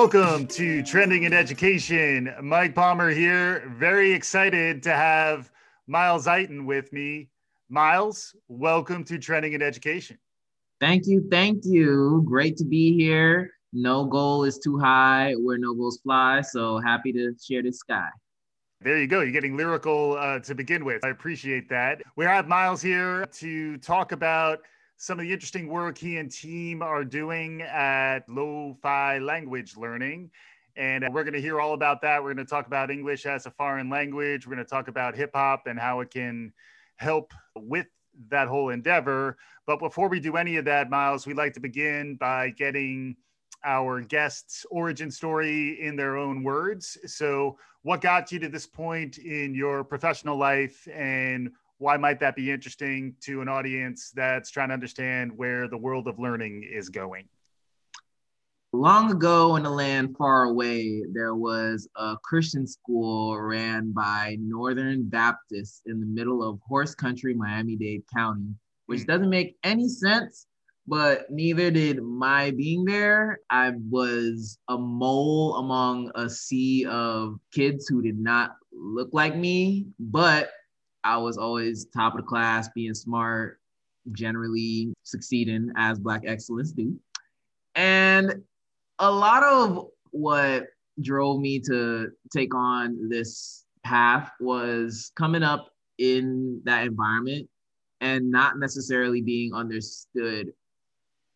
Welcome 0.00 0.46
to 0.46 0.80
Trending 0.84 1.24
in 1.24 1.32
Education. 1.32 2.32
Mike 2.40 2.72
Palmer 2.72 3.10
here. 3.10 3.68
Very 3.78 4.12
excited 4.12 4.80
to 4.84 4.92
have 4.92 5.50
Miles 5.88 6.26
Eiton 6.26 6.66
with 6.66 6.92
me. 6.92 7.30
Miles, 7.68 8.36
welcome 8.46 9.02
to 9.02 9.18
Trending 9.18 9.54
in 9.54 9.60
Education. 9.60 10.16
Thank 10.78 11.08
you. 11.08 11.26
Thank 11.32 11.64
you. 11.64 12.22
Great 12.24 12.56
to 12.58 12.64
be 12.64 12.96
here. 12.96 13.50
No 13.72 14.04
goal 14.04 14.44
is 14.44 14.60
too 14.60 14.78
high 14.78 15.32
where 15.32 15.58
no 15.58 15.74
goals 15.74 15.98
fly. 16.04 16.42
So 16.42 16.78
happy 16.78 17.12
to 17.14 17.34
share 17.42 17.64
this 17.64 17.80
sky. 17.80 18.08
There 18.80 18.98
you 18.98 19.08
go. 19.08 19.22
You're 19.22 19.32
getting 19.32 19.56
lyrical 19.56 20.16
uh, 20.16 20.38
to 20.38 20.54
begin 20.54 20.84
with. 20.84 21.04
I 21.04 21.08
appreciate 21.08 21.68
that. 21.70 22.02
We 22.14 22.24
have 22.24 22.46
Miles 22.46 22.80
here 22.80 23.26
to 23.26 23.76
talk 23.78 24.12
about 24.12 24.60
some 24.98 25.20
of 25.20 25.24
the 25.24 25.32
interesting 25.32 25.68
work 25.68 25.96
he 25.96 26.18
and 26.18 26.30
team 26.30 26.82
are 26.82 27.04
doing 27.04 27.62
at 27.62 28.28
Lo-Fi 28.28 29.18
Language 29.18 29.76
Learning. 29.76 30.28
And 30.76 31.04
uh, 31.04 31.08
we're 31.12 31.22
going 31.22 31.34
to 31.34 31.40
hear 31.40 31.60
all 31.60 31.72
about 31.74 32.02
that. 32.02 32.20
We're 32.20 32.34
going 32.34 32.44
to 32.44 32.50
talk 32.50 32.66
about 32.66 32.90
English 32.90 33.24
as 33.24 33.46
a 33.46 33.50
foreign 33.52 33.88
language. 33.88 34.44
We're 34.44 34.56
going 34.56 34.66
to 34.66 34.70
talk 34.70 34.88
about 34.88 35.14
hip 35.14 35.30
hop 35.34 35.68
and 35.68 35.78
how 35.78 36.00
it 36.00 36.10
can 36.10 36.52
help 36.96 37.32
with 37.54 37.86
that 38.28 38.48
whole 38.48 38.70
endeavor. 38.70 39.38
But 39.66 39.78
before 39.78 40.08
we 40.08 40.18
do 40.18 40.36
any 40.36 40.56
of 40.56 40.64
that, 40.64 40.90
Miles, 40.90 41.28
we'd 41.28 41.36
like 41.36 41.52
to 41.54 41.60
begin 41.60 42.16
by 42.16 42.50
getting 42.50 43.16
our 43.64 44.00
guests' 44.00 44.66
origin 44.68 45.12
story 45.12 45.80
in 45.80 45.94
their 45.94 46.16
own 46.16 46.42
words. 46.42 46.98
So, 47.06 47.56
what 47.82 48.00
got 48.00 48.32
you 48.32 48.40
to 48.40 48.48
this 48.48 48.66
point 48.66 49.18
in 49.18 49.54
your 49.54 49.84
professional 49.84 50.36
life, 50.36 50.88
and 50.92 51.52
why 51.78 51.96
might 51.96 52.20
that 52.20 52.36
be 52.36 52.50
interesting 52.50 53.14
to 53.22 53.40
an 53.40 53.48
audience 53.48 54.10
that's 54.14 54.50
trying 54.50 54.68
to 54.68 54.74
understand 54.74 55.32
where 55.36 55.68
the 55.68 55.78
world 55.78 56.08
of 56.08 56.18
learning 56.18 56.68
is 56.70 56.88
going? 56.88 57.28
Long 58.72 59.10
ago 59.10 59.56
in 59.56 59.64
a 59.64 59.70
land 59.70 60.16
far 60.18 60.44
away, 60.44 61.02
there 61.12 61.34
was 61.34 61.88
a 61.96 62.16
Christian 62.22 62.66
school 62.66 63.40
ran 63.40 63.92
by 63.92 64.36
Northern 64.40 65.08
Baptists 65.08 65.80
in 65.86 66.00
the 66.00 66.06
middle 66.06 66.42
of 66.42 66.60
horse 66.68 66.94
country, 66.94 67.32
Miami 67.32 67.76
Dade 67.76 68.02
County, 68.14 68.54
which 68.86 69.02
mm. 69.02 69.06
doesn't 69.06 69.30
make 69.30 69.56
any 69.64 69.88
sense, 69.88 70.46
but 70.86 71.30
neither 71.30 71.70
did 71.70 72.02
my 72.02 72.50
being 72.50 72.84
there. 72.84 73.40
I 73.48 73.72
was 73.88 74.58
a 74.68 74.76
mole 74.76 75.56
among 75.56 76.10
a 76.14 76.28
sea 76.28 76.84
of 76.86 77.38
kids 77.54 77.88
who 77.88 78.02
did 78.02 78.18
not 78.18 78.56
look 78.72 79.10
like 79.12 79.34
me, 79.34 79.86
but 79.98 80.50
I 81.04 81.16
was 81.18 81.38
always 81.38 81.86
top 81.86 82.14
of 82.14 82.18
the 82.18 82.26
class, 82.26 82.68
being 82.74 82.94
smart, 82.94 83.60
generally 84.12 84.92
succeeding 85.02 85.70
as 85.76 85.98
Black 85.98 86.22
excellence 86.26 86.72
do. 86.72 86.98
And 87.74 88.42
a 88.98 89.10
lot 89.10 89.44
of 89.44 89.88
what 90.10 90.66
drove 91.00 91.40
me 91.40 91.60
to 91.60 92.10
take 92.32 92.54
on 92.54 93.08
this 93.08 93.64
path 93.84 94.30
was 94.40 95.12
coming 95.14 95.42
up 95.42 95.70
in 95.98 96.60
that 96.64 96.86
environment 96.86 97.48
and 98.00 98.30
not 98.30 98.58
necessarily 98.58 99.20
being 99.20 99.52
understood 99.54 100.52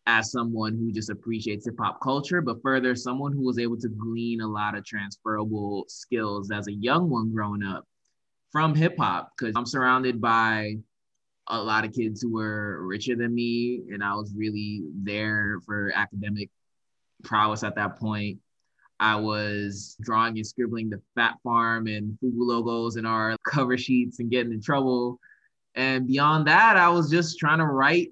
as 0.05 0.31
someone 0.31 0.75
who 0.75 0.91
just 0.91 1.09
appreciates 1.09 1.65
hip 1.65 1.75
hop 1.79 2.01
culture, 2.01 2.41
but 2.41 2.61
further, 2.61 2.95
someone 2.95 3.31
who 3.31 3.43
was 3.43 3.57
able 3.57 3.77
to 3.77 3.87
glean 3.87 4.41
a 4.41 4.47
lot 4.47 4.75
of 4.75 4.85
transferable 4.85 5.85
skills 5.87 6.51
as 6.51 6.67
a 6.67 6.73
young 6.73 7.09
one 7.09 7.31
growing 7.31 7.63
up 7.63 7.85
from 8.53 8.75
hip 8.75 8.95
hop 8.97 9.33
because 9.35 9.53
I'm 9.57 9.65
surrounded 9.65 10.21
by 10.21 10.75
a 11.47 11.61
lot 11.61 11.83
of 11.83 11.91
kids 11.91 12.21
who 12.21 12.31
were 12.31 12.85
richer 12.85 13.15
than 13.15 13.35
me, 13.35 13.81
and 13.91 14.01
I 14.01 14.13
was 14.13 14.33
really 14.33 14.83
there 15.03 15.59
for 15.65 15.91
academic 15.93 16.49
prowess 17.23 17.63
at 17.63 17.75
that 17.75 17.99
point. 17.99 18.37
I 18.99 19.17
was 19.17 19.97
drawing 19.99 20.37
and 20.37 20.47
scribbling 20.47 20.89
the 20.89 21.01
Phat 21.15 21.35
Farm 21.43 21.87
and 21.87 22.17
Fubu 22.23 22.35
logos 22.37 22.95
in 22.95 23.05
our 23.05 23.35
cover 23.45 23.77
sheets 23.77 24.19
and 24.19 24.31
getting 24.31 24.53
in 24.53 24.61
trouble. 24.61 25.19
And 25.75 26.07
beyond 26.07 26.47
that, 26.47 26.77
I 26.77 26.87
was 26.89 27.09
just 27.09 27.39
trying 27.39 27.57
to 27.57 27.65
write 27.65 28.11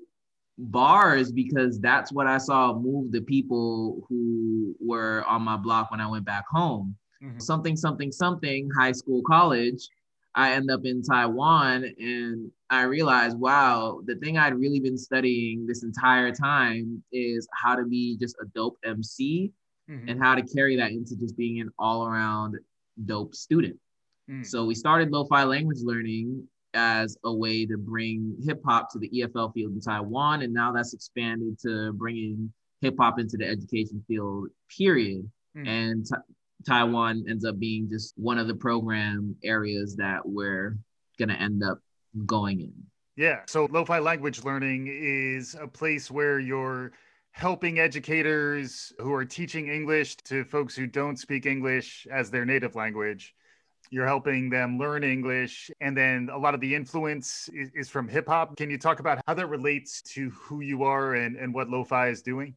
bars 0.58 1.32
because 1.32 1.80
that's 1.80 2.12
what 2.12 2.28
I 2.28 2.40
saw 2.40 2.74
move 2.74 3.12
the 3.12 3.22
people 3.22 4.06
who 4.10 4.76
were 4.82 5.24
on 5.28 5.44
my 5.44 5.56
block 5.56 5.92
when 5.92 6.02
I 6.02 6.08
went 6.08 6.26
back 6.26 6.46
home. 6.50 6.96
Mm-hmm. 7.24 7.40
Something, 7.40 7.78
something, 7.78 8.12
something, 8.12 8.70
high 8.76 8.92
school, 8.92 9.22
college 9.22 9.88
I 10.36 10.54
end 10.54 10.72
up 10.72 10.82
in 10.86 11.02
Taiwan 11.04 11.84
and 12.00 12.52
I 12.70 12.84
realized, 12.84 13.38
wow, 13.38 14.02
the 14.06 14.16
thing 14.16 14.38
I'd 14.38 14.56
really 14.56 14.80
been 14.80 14.98
studying 14.98 15.66
this 15.68 15.84
entire 15.84 16.32
time 16.32 17.04
is 17.12 17.48
how 17.54 17.76
to 17.76 17.86
be 17.86 18.18
just 18.18 18.38
a 18.42 18.46
dope 18.56 18.78
MC 18.86 19.52
mm-hmm. 19.90 20.08
and 20.08 20.22
how 20.22 20.36
to 20.36 20.42
carry 20.42 20.78
that 20.78 20.92
into 20.92 21.18
just 21.18 21.38
being 21.38 21.60
an 21.60 21.70
all 21.78 22.06
around 22.06 22.56
dope 23.06 23.36
student. 23.36 23.78
Mm. 24.30 24.46
So 24.46 24.66
we 24.66 24.76
started 24.76 25.12
lo-fi 25.12 25.44
language 25.44 25.80
learning 25.82 26.48
as 26.74 27.18
a 27.26 27.34
way 27.34 27.66
to 27.66 27.78
bring 27.78 28.38
hip 28.46 28.62
hop 28.66 28.90
to 28.92 29.00
the 29.00 29.10
EFL 29.10 29.54
field 29.54 29.74
in 29.74 29.82
Taiwan. 29.82 30.44
And 30.44 30.54
now 30.54 30.72
that's 30.72 30.94
expanded 30.94 31.60
to 31.64 31.92
bringing 31.94 32.54
hip 32.80 32.96
hop 32.98 33.20
into 33.20 33.36
the 33.36 33.48
education 33.48 34.04
field, 34.08 34.48
period. 34.78 35.30
Mm. 35.58 35.68
And 35.68 36.06
t- 36.06 36.16
Taiwan 36.66 37.26
ends 37.30 37.46
up 37.46 37.60
being 37.60 37.90
just 37.90 38.14
one 38.18 38.38
of 38.38 38.48
the 38.48 38.56
program 38.56 39.36
areas 39.44 39.96
that 39.98 40.22
we're 40.26 40.78
going 41.18 41.30
to 41.30 41.36
end 41.36 41.64
up 41.64 41.80
going 42.26 42.62
in. 42.62 42.74
Yeah. 43.16 43.42
So, 43.48 43.68
lo 43.72 43.86
fi 43.86 44.00
language 44.00 44.44
learning 44.44 44.88
is 44.88 45.56
a 45.60 45.68
place 45.68 46.10
where 46.10 46.40
you're 46.40 46.94
helping 47.32 47.80
educators 47.80 48.94
who 49.00 49.14
are 49.14 49.26
teaching 49.26 49.68
English 49.70 50.18
to 50.18 50.44
folks 50.46 50.76
who 50.76 50.88
don't 50.88 51.18
speak 51.18 51.46
English 51.46 52.08
as 52.12 52.30
their 52.30 52.46
native 52.46 52.76
language. 52.76 53.34
You're 53.90 54.08
helping 54.08 54.50
them 54.50 54.78
learn 54.78 55.04
English. 55.04 55.70
And 55.82 55.96
then 55.96 56.30
a 56.32 56.38
lot 56.38 56.54
of 56.54 56.62
the 56.62 56.74
influence 56.74 57.50
is, 57.54 57.70
is 57.76 57.90
from 57.90 58.08
hip 58.08 58.28
hop. 58.28 58.56
Can 58.56 58.70
you 58.70 58.78
talk 58.78 59.00
about 59.00 59.22
how 59.28 59.34
that 59.34 59.48
relates 59.48 60.02
to 60.14 60.30
who 60.30 60.62
you 60.62 60.84
are 60.84 61.16
and, 61.16 61.36
and 61.36 61.54
what 61.54 61.70
lo 61.70 61.84
fi 61.84 62.08
is 62.08 62.22
doing? 62.22 62.56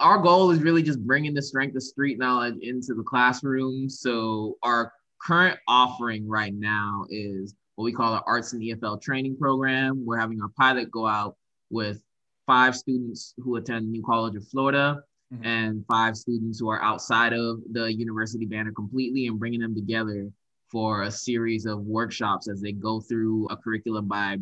Our 0.00 0.18
goal 0.18 0.50
is 0.50 0.62
really 0.62 0.82
just 0.82 1.00
bringing 1.04 1.34
the 1.34 1.42
strength 1.42 1.76
of 1.76 1.82
street 1.82 2.18
knowledge 2.18 2.56
into 2.62 2.94
the 2.94 3.02
classroom. 3.02 3.88
So 3.88 4.56
our 4.62 4.92
current 5.20 5.58
offering 5.66 6.28
right 6.28 6.54
now 6.54 7.06
is 7.10 7.54
what 7.74 7.84
we 7.84 7.92
call 7.92 8.12
the 8.12 8.22
Arts 8.26 8.52
and 8.52 8.62
EFL 8.62 9.00
training 9.00 9.36
program. 9.36 10.04
We're 10.04 10.18
having 10.18 10.40
our 10.40 10.50
pilot 10.58 10.90
go 10.90 11.06
out 11.06 11.36
with 11.70 12.02
five 12.46 12.76
students 12.76 13.34
who 13.38 13.56
attend 13.56 13.90
New 13.90 14.02
College 14.02 14.36
of 14.36 14.46
Florida 14.48 15.02
mm-hmm. 15.32 15.44
and 15.44 15.84
five 15.86 16.16
students 16.16 16.60
who 16.60 16.68
are 16.68 16.82
outside 16.82 17.32
of 17.32 17.60
the 17.72 17.92
university 17.92 18.46
banner 18.46 18.72
completely 18.72 19.26
and 19.26 19.38
bringing 19.38 19.60
them 19.60 19.74
together 19.74 20.28
for 20.70 21.02
a 21.02 21.10
series 21.10 21.66
of 21.66 21.80
workshops 21.80 22.48
as 22.48 22.60
they 22.60 22.72
go 22.72 23.00
through 23.00 23.46
a 23.48 23.56
curriculum 23.56 24.06
by 24.06 24.36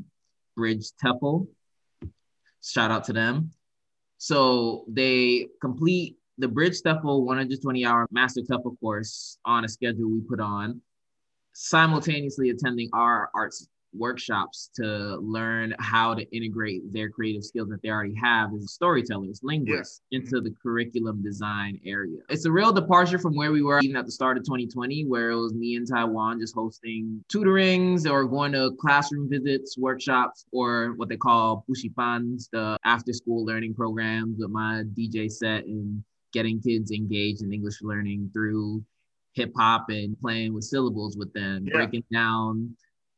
Bridge 0.57 0.87
TEFL. 1.03 1.47
Shout 2.63 2.91
out 2.91 3.05
to 3.05 3.13
them. 3.13 3.51
So 4.19 4.85
they 4.89 5.47
complete 5.61 6.17
the 6.39 6.49
Bridge 6.49 6.81
TEFL 6.83 7.25
120 7.25 7.85
hour 7.85 8.07
Master 8.11 8.43
TEFL 8.43 8.79
course 8.81 9.39
on 9.45 9.65
a 9.65 9.69
schedule 9.69 10.11
we 10.11 10.21
put 10.21 10.41
on, 10.41 10.81
simultaneously 11.53 12.51
attending 12.51 12.91
our 12.93 13.31
arts 13.35 13.69
workshops 13.99 14.71
to 14.77 15.17
learn 15.17 15.75
how 15.79 16.15
to 16.15 16.23
integrate 16.37 16.93
their 16.93 17.09
creative 17.09 17.45
skills 17.45 17.69
that 17.69 17.83
they 17.83 17.89
already 17.89 18.15
have 18.15 18.55
as 18.55 18.73
storytellers, 18.73 19.41
linguists 19.43 20.01
yeah. 20.11 20.19
Mm-hmm. 20.19 20.27
into 20.27 20.41
the 20.41 20.55
curriculum 20.63 21.23
design 21.23 21.81
area. 21.85 22.19
It's 22.29 22.45
a 22.45 22.53
real 22.53 22.73
departure 22.73 23.19
from 23.19 23.35
where 23.35 23.53
we 23.53 23.63
were 23.63 23.81
even 23.81 23.97
at 23.97 24.07
the 24.07 24.13
start 24.13 24.37
of 24.37 24.45
2020, 24.45 25.05
where 25.07 25.31
it 25.31 25.37
was 25.37 25.55
me 25.55 25.77
in 25.77 25.87
Taiwan 25.87 26.41
just 26.41 26.55
hosting 26.55 27.25
tutorings 27.29 28.07
or 28.07 28.25
going 28.25 28.53
to 28.53 28.77
classroom 28.81 29.29
visits, 29.29 29.77
workshops, 29.77 30.47
or 30.53 30.95
what 30.97 31.09
they 31.09 31.17
call 31.17 31.65
buxibans, 31.69 32.49
the 32.53 32.79
after 32.85 33.13
school 33.13 33.45
learning 33.45 33.75
programs 33.75 34.39
with 34.39 34.51
my 34.51 34.83
DJ 34.97 35.31
set 35.31 35.65
and 35.65 36.03
getting 36.33 36.61
kids 36.61 36.91
engaged 36.91 37.43
in 37.43 37.53
English 37.53 37.83
learning 37.83 38.31
through 38.33 38.85
hip 39.37 39.53
hop 39.57 39.87
and 39.91 40.19
playing 40.21 40.53
with 40.53 40.65
syllables 40.65 41.17
with 41.17 41.33
them, 41.33 41.67
yeah. 41.67 41.73
breaking 41.73 42.05
down 42.13 42.75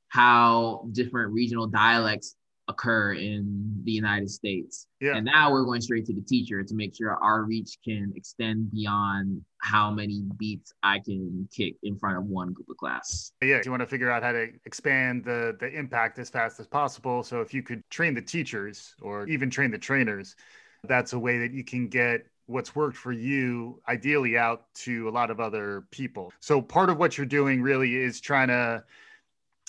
how 0.09 0.89
different 0.93 1.33
regional 1.33 1.67
dialects 1.67 2.35
occur 2.69 3.15
in 3.15 3.81
the 3.85 3.93
United 3.93 4.31
States. 4.31 4.87
Yeah. 5.01 5.17
And 5.17 5.25
now 5.25 5.51
we're 5.51 5.65
going 5.65 5.81
straight 5.81 6.05
to 6.07 6.15
the 6.15 6.21
teacher 6.21 6.63
to 6.63 6.75
make 6.75 6.95
sure 6.95 7.13
our 7.15 7.43
reach 7.45 7.79
can 7.85 8.13
extend 8.15 8.71
beyond 8.71 9.43
how 9.63 9.91
many 9.91 10.23
beats 10.37 10.73
I 10.83 11.01
can 11.01 11.49
kick 11.55 11.77
in 11.83 11.99
front 11.99 12.19
of 12.19 12.25
one 12.25 12.53
group 12.53 12.69
of 12.69 12.77
class. 12.77 13.33
Yeah, 13.43 13.61
you 13.65 13.71
want 13.71 13.81
to 13.81 13.87
figure 13.87 14.11
out 14.11 14.23
how 14.23 14.33
to 14.33 14.49
expand 14.67 15.25
the 15.25 15.57
the 15.59 15.69
impact 15.69 16.19
as 16.19 16.31
fast 16.31 16.61
as 16.61 16.67
possible. 16.67 17.23
So 17.23 17.41
if 17.41 17.53
you 17.53 17.63
could 17.63 17.83
train 17.91 18.15
the 18.15 18.23
teachers 18.23 18.95
or 19.01 19.27
even 19.27 19.51
train 19.51 19.71
the 19.71 19.79
trainers, 19.79 20.37
that's 20.85 21.15
a 21.15 21.19
way 21.19 21.39
that 21.39 21.53
you 21.53 21.65
can 21.65 21.89
get 21.89 22.27
what's 22.47 22.75
worked 22.75 22.97
for 22.97 23.13
you 23.13 23.81
ideally 23.89 24.39
out 24.39 24.73
to 24.75 25.09
a 25.09 25.11
lot 25.11 25.31
of 25.31 25.39
other 25.39 25.85
people. 25.91 26.33
So 26.41 26.63
part 26.63 26.89
of 26.89 26.99
what 26.99 27.19
you're 27.19 27.27
doing 27.27 27.61
really 27.61 27.95
is 27.95 28.21
trying 28.21 28.49
to 28.49 28.85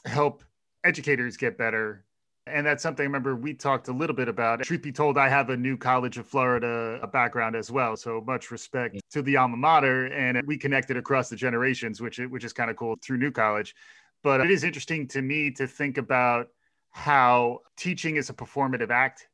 help 0.05 0.43
educators 0.83 1.37
get 1.37 1.57
better 1.57 2.05
And 2.47 2.65
that's 2.65 2.81
something 2.81 3.03
I 3.03 3.05
remember 3.05 3.35
we 3.35 3.53
talked 3.53 3.87
a 3.89 3.93
little 3.93 4.15
bit 4.15 4.27
about. 4.27 4.63
Truth 4.63 4.81
be 4.81 4.91
told, 4.91 5.17
I 5.17 5.29
have 5.29 5.49
a 5.49 5.57
new 5.57 5.77
College 5.77 6.17
of 6.17 6.27
Florida 6.27 6.99
uh, 7.01 7.07
background 7.07 7.55
as 7.55 7.71
well. 7.71 7.95
So 7.95 8.21
much 8.25 8.49
respect 8.51 8.99
to 9.11 9.21
the 9.21 9.37
alma 9.37 9.57
mater. 9.57 10.07
And 10.07 10.41
we 10.47 10.57
connected 10.57 10.97
across 10.97 11.29
the 11.29 11.35
generations, 11.35 12.01
which, 12.01 12.17
which 12.17 12.43
is 12.43 12.53
kind 12.53 12.71
of 12.71 12.75
cool 12.77 12.97
through 13.03 13.17
New 13.17 13.31
College. 13.31 13.75
But 14.23 14.41
it 14.41 14.49
is 14.49 14.63
interesting 14.63 15.07
to 15.09 15.21
me 15.21 15.51
to 15.51 15.67
think 15.67 15.97
about 15.97 16.47
how 16.91 17.59
teaching 17.77 18.15
is 18.15 18.29
a 18.29 18.33
performative 18.33 18.89
act 18.89 19.27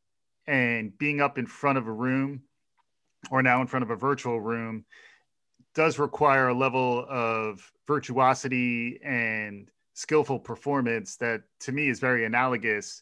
and 0.46 0.96
being 0.98 1.22
up 1.22 1.38
in 1.38 1.46
front 1.46 1.78
of 1.78 1.88
a 1.88 1.92
room 1.92 2.44
or 3.32 3.42
now 3.42 3.62
in 3.62 3.68
front 3.68 3.84
of 3.84 3.92
a 3.92 3.96
virtual 3.96 4.40
room 4.42 4.86
does 5.74 6.00
require 6.00 6.50
a 6.50 6.54
level 6.54 7.06
of 7.10 7.72
virtuosity 7.88 9.00
and 9.04 9.72
skillful 9.96 10.38
performance 10.38 11.16
that 11.16 11.42
to 11.62 11.72
me 11.72 11.90
is 11.90 12.00
very 12.00 12.26
analogous 12.26 13.02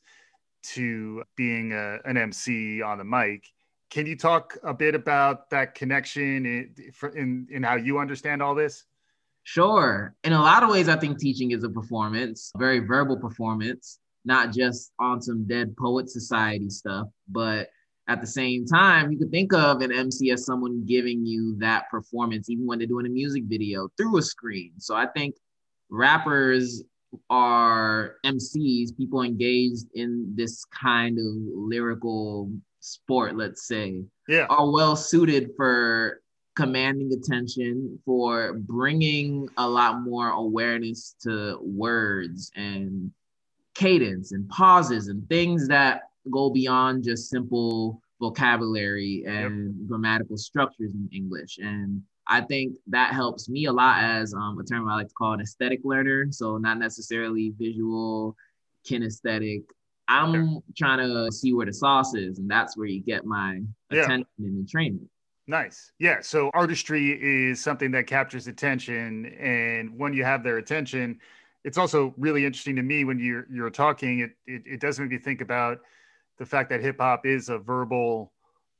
to 0.63 1.23
being 1.35 1.73
a, 1.73 1.97
an 2.05 2.15
MC 2.15 2.81
on 2.81 2.99
the 2.99 3.03
mic. 3.03 3.51
Can 3.89 4.05
you 4.05 4.15
talk 4.15 4.57
a 4.63 4.73
bit 4.73 4.95
about 4.95 5.49
that 5.49 5.75
connection 5.75 6.45
in, 6.45 6.75
in, 7.15 7.47
in 7.51 7.63
how 7.63 7.75
you 7.75 7.99
understand 7.99 8.41
all 8.41 8.55
this? 8.55 8.85
Sure. 9.43 10.15
In 10.23 10.33
a 10.33 10.41
lot 10.41 10.63
of 10.63 10.69
ways, 10.69 10.87
I 10.87 10.95
think 10.95 11.19
teaching 11.19 11.51
is 11.51 11.63
a 11.63 11.69
performance, 11.69 12.51
very 12.57 12.79
verbal 12.79 13.17
performance, 13.17 13.99
not 14.23 14.53
just 14.53 14.93
on 14.99 15.21
some 15.21 15.45
dead 15.45 15.75
poet 15.75 16.09
society 16.09 16.69
stuff, 16.69 17.07
but 17.27 17.69
at 18.07 18.21
the 18.21 18.27
same 18.27 18.65
time, 18.65 19.11
you 19.11 19.17
could 19.17 19.31
think 19.31 19.53
of 19.53 19.81
an 19.81 19.91
MC 19.91 20.31
as 20.31 20.45
someone 20.45 20.85
giving 20.85 21.25
you 21.25 21.55
that 21.57 21.89
performance, 21.89 22.49
even 22.49 22.65
when 22.65 22.77
they're 22.77 22.87
doing 22.87 23.05
a 23.05 23.09
music 23.09 23.43
video 23.47 23.89
through 23.97 24.17
a 24.17 24.21
screen. 24.21 24.73
So 24.77 24.95
I 24.95 25.07
think 25.07 25.35
rappers 25.93 26.83
are 27.29 28.15
MCs, 28.25 28.97
people 28.97 29.21
engaged 29.21 29.85
in 29.93 30.33
this 30.35 30.65
kind 30.65 31.19
of 31.19 31.25
lyrical 31.55 32.51
sport, 32.79 33.37
let's 33.37 33.67
say, 33.67 34.03
yeah. 34.27 34.47
are 34.49 34.71
well 34.71 34.95
suited 34.95 35.51
for 35.55 36.21
commanding 36.55 37.13
attention, 37.13 37.99
for 38.05 38.53
bringing 38.53 39.47
a 39.57 39.67
lot 39.67 40.01
more 40.01 40.29
awareness 40.29 41.15
to 41.21 41.59
words 41.61 42.51
and 42.55 43.11
cadence 43.75 44.31
and 44.31 44.49
pauses 44.49 45.07
and 45.09 45.27
things 45.29 45.67
that 45.67 46.01
go 46.31 46.49
beyond 46.49 47.03
just 47.03 47.29
simple 47.29 48.01
vocabulary 48.19 49.23
and 49.27 49.75
yep. 49.79 49.87
grammatical 49.87 50.37
structures 50.37 50.91
in 50.93 51.07
English. 51.13 51.59
And 51.61 52.01
I 52.27 52.41
think 52.41 52.75
that 52.87 53.13
helps 53.13 53.49
me 53.49 53.65
a 53.65 53.73
lot 53.73 54.03
as 54.03 54.33
um, 54.33 54.57
a 54.59 54.63
term 54.63 54.87
I 54.87 54.95
like 54.95 55.07
to 55.09 55.13
call 55.13 55.33
an 55.33 55.41
aesthetic 55.41 55.81
learner. 55.83 56.27
So 56.31 56.57
not 56.57 56.79
necessarily 56.79 57.53
visual, 57.57 58.35
kinesthetic. 58.89 59.63
I'm 60.07 60.33
sure. 60.33 60.63
trying 60.77 60.99
to 60.99 61.31
see 61.31 61.53
where 61.53 61.65
the 61.65 61.73
sauce 61.73 62.13
is, 62.13 62.39
and 62.39 62.49
that's 62.49 62.77
where 62.77 62.87
you 62.87 63.01
get 63.01 63.25
my 63.25 63.61
attention 63.89 64.25
yeah. 64.37 64.47
and 64.47 64.67
entrainment. 64.67 65.07
Nice. 65.47 65.91
Yeah. 65.99 66.17
So 66.21 66.49
artistry 66.53 67.19
is 67.21 67.61
something 67.61 67.91
that 67.91 68.07
captures 68.07 68.47
attention. 68.47 69.25
And 69.25 69.97
when 69.97 70.13
you 70.13 70.23
have 70.23 70.43
their 70.43 70.57
attention, 70.57 71.19
it's 71.65 71.77
also 71.77 72.13
really 72.17 72.45
interesting 72.45 72.75
to 72.77 72.83
me 72.83 73.03
when 73.03 73.19
you're 73.19 73.47
you're 73.51 73.69
talking, 73.69 74.19
it 74.19 74.31
it, 74.45 74.63
it 74.65 74.79
does 74.79 74.99
make 74.99 75.09
me 75.09 75.17
think 75.17 75.41
about 75.41 75.79
the 76.37 76.45
fact 76.45 76.69
that 76.69 76.81
hip 76.81 76.97
hop 76.99 77.25
is 77.25 77.49
a 77.49 77.57
verbal, 77.57 78.31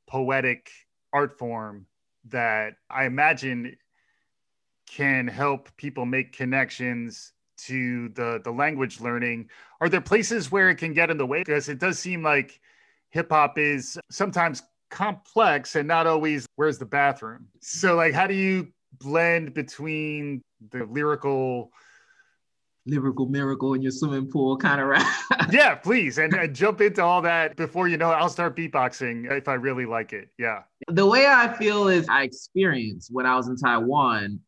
poetic 0.06 0.70
art 1.12 1.38
form 1.38 1.86
that 2.28 2.74
I 2.90 3.04
imagine 3.04 3.76
can 4.86 5.26
help 5.26 5.74
people 5.76 6.06
make 6.06 6.32
connections 6.32 7.32
to 7.56 8.08
the 8.10 8.40
the 8.42 8.50
language 8.50 9.00
learning. 9.00 9.48
Are 9.80 9.88
there 9.88 10.00
places 10.00 10.50
where 10.50 10.70
it 10.70 10.76
can 10.76 10.92
get 10.92 11.10
in 11.10 11.16
the 11.16 11.26
way? 11.26 11.40
Because 11.40 11.68
it 11.68 11.78
does 11.78 11.98
seem 11.98 12.22
like 12.22 12.60
hip 13.10 13.30
hop 13.30 13.58
is 13.58 13.98
sometimes 14.10 14.62
complex 14.90 15.74
and 15.76 15.88
not 15.88 16.06
always 16.06 16.46
where's 16.56 16.78
the 16.78 16.84
bathroom. 16.86 17.48
So 17.60 17.96
like 17.96 18.14
how 18.14 18.26
do 18.26 18.34
you 18.34 18.68
blend 18.98 19.54
between 19.54 20.42
the 20.70 20.84
lyrical 20.84 21.72
lyrical 22.86 23.26
miracle 23.26 23.74
in 23.74 23.82
your 23.82 23.92
swimming 23.92 24.30
pool 24.30 24.56
kind 24.56 24.80
of 24.80 24.88
rap. 24.88 25.16
yeah, 25.52 25.74
please. 25.74 26.18
And, 26.18 26.34
and, 26.34 26.54
jump 26.54 26.80
into 26.80 27.02
all 27.02 27.22
that 27.22 27.56
before 27.56 27.88
you 27.88 27.96
know 27.96 28.10
it. 28.10 28.14
I'll 28.14 28.28
start 28.28 28.56
beatboxing 28.56 29.30
if 29.30 29.48
I 29.48 29.54
really 29.54 29.86
like 29.86 30.12
it. 30.12 30.28
Yeah. 30.38 30.62
The 30.88 31.06
way 31.06 31.26
I 31.26 31.56
feel 31.56 31.88
is 31.88 32.06
I 32.08 32.24
experienced 32.24 33.10
when 33.12 33.26
I 33.26 33.36
was 33.36 33.48
in 33.48 33.56
Taiwan 33.56 34.40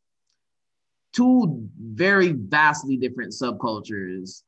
two 1.15 1.69
very 1.81 2.33
vastly 2.33 2.97
different 2.97 3.33
subcultures. 3.33 4.43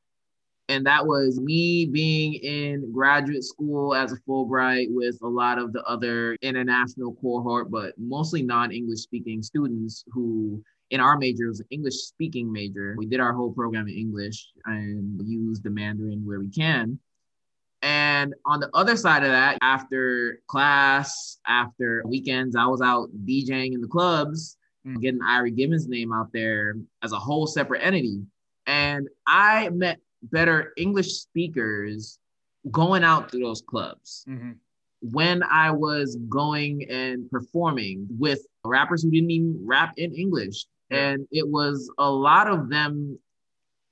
And 0.70 0.84
that 0.84 1.06
was 1.06 1.40
me 1.40 1.86
being 1.86 2.34
in 2.34 2.92
graduate 2.92 3.42
school 3.42 3.94
as 3.94 4.12
a 4.12 4.16
Fulbright 4.28 4.88
with 4.90 5.16
a 5.22 5.26
lot 5.26 5.58
of 5.58 5.72
the 5.72 5.82
other 5.84 6.36
international 6.42 7.14
cohort, 7.22 7.70
but 7.70 7.94
mostly 7.96 8.42
non 8.42 8.70
English 8.70 9.00
speaking 9.00 9.42
students 9.42 10.04
who 10.12 10.62
in 10.90 11.00
our 11.00 11.18
major, 11.18 11.44
it 11.44 11.48
was 11.48 11.60
an 11.60 11.66
English 11.70 11.96
speaking 11.96 12.50
major. 12.50 12.94
We 12.96 13.06
did 13.06 13.20
our 13.20 13.32
whole 13.32 13.52
program 13.52 13.88
in 13.88 13.94
English 13.94 14.48
and 14.64 15.20
used 15.26 15.62
the 15.62 15.70
Mandarin 15.70 16.24
where 16.24 16.40
we 16.40 16.48
can. 16.48 16.98
And 17.82 18.34
on 18.44 18.60
the 18.60 18.70
other 18.74 18.96
side 18.96 19.22
of 19.22 19.30
that, 19.30 19.58
after 19.62 20.40
class, 20.48 21.38
after 21.46 22.02
weekends, 22.06 22.56
I 22.56 22.66
was 22.66 22.80
out 22.80 23.10
DJing 23.24 23.74
in 23.74 23.80
the 23.80 23.86
clubs, 23.86 24.56
mm. 24.86 25.00
getting 25.00 25.20
Irie 25.20 25.54
Gibbons' 25.54 25.88
name 25.88 26.12
out 26.12 26.32
there 26.32 26.74
as 27.02 27.12
a 27.12 27.18
whole 27.18 27.46
separate 27.46 27.80
entity. 27.80 28.22
And 28.66 29.08
I 29.26 29.68
met 29.70 30.00
better 30.22 30.72
English 30.76 31.12
speakers 31.12 32.18
going 32.70 33.04
out 33.04 33.30
to 33.30 33.38
those 33.38 33.62
clubs. 33.62 34.24
Mm-hmm. 34.28 34.52
When 35.00 35.44
I 35.44 35.70
was 35.70 36.16
going 36.28 36.84
and 36.90 37.30
performing 37.30 38.08
with 38.18 38.44
rappers 38.64 39.04
who 39.04 39.10
didn't 39.10 39.30
even 39.30 39.60
rap 39.64 39.94
in 39.96 40.12
English, 40.12 40.66
and 40.90 41.26
it 41.30 41.46
was 41.46 41.90
a 41.98 42.10
lot 42.10 42.48
of 42.48 42.68
them 42.68 43.18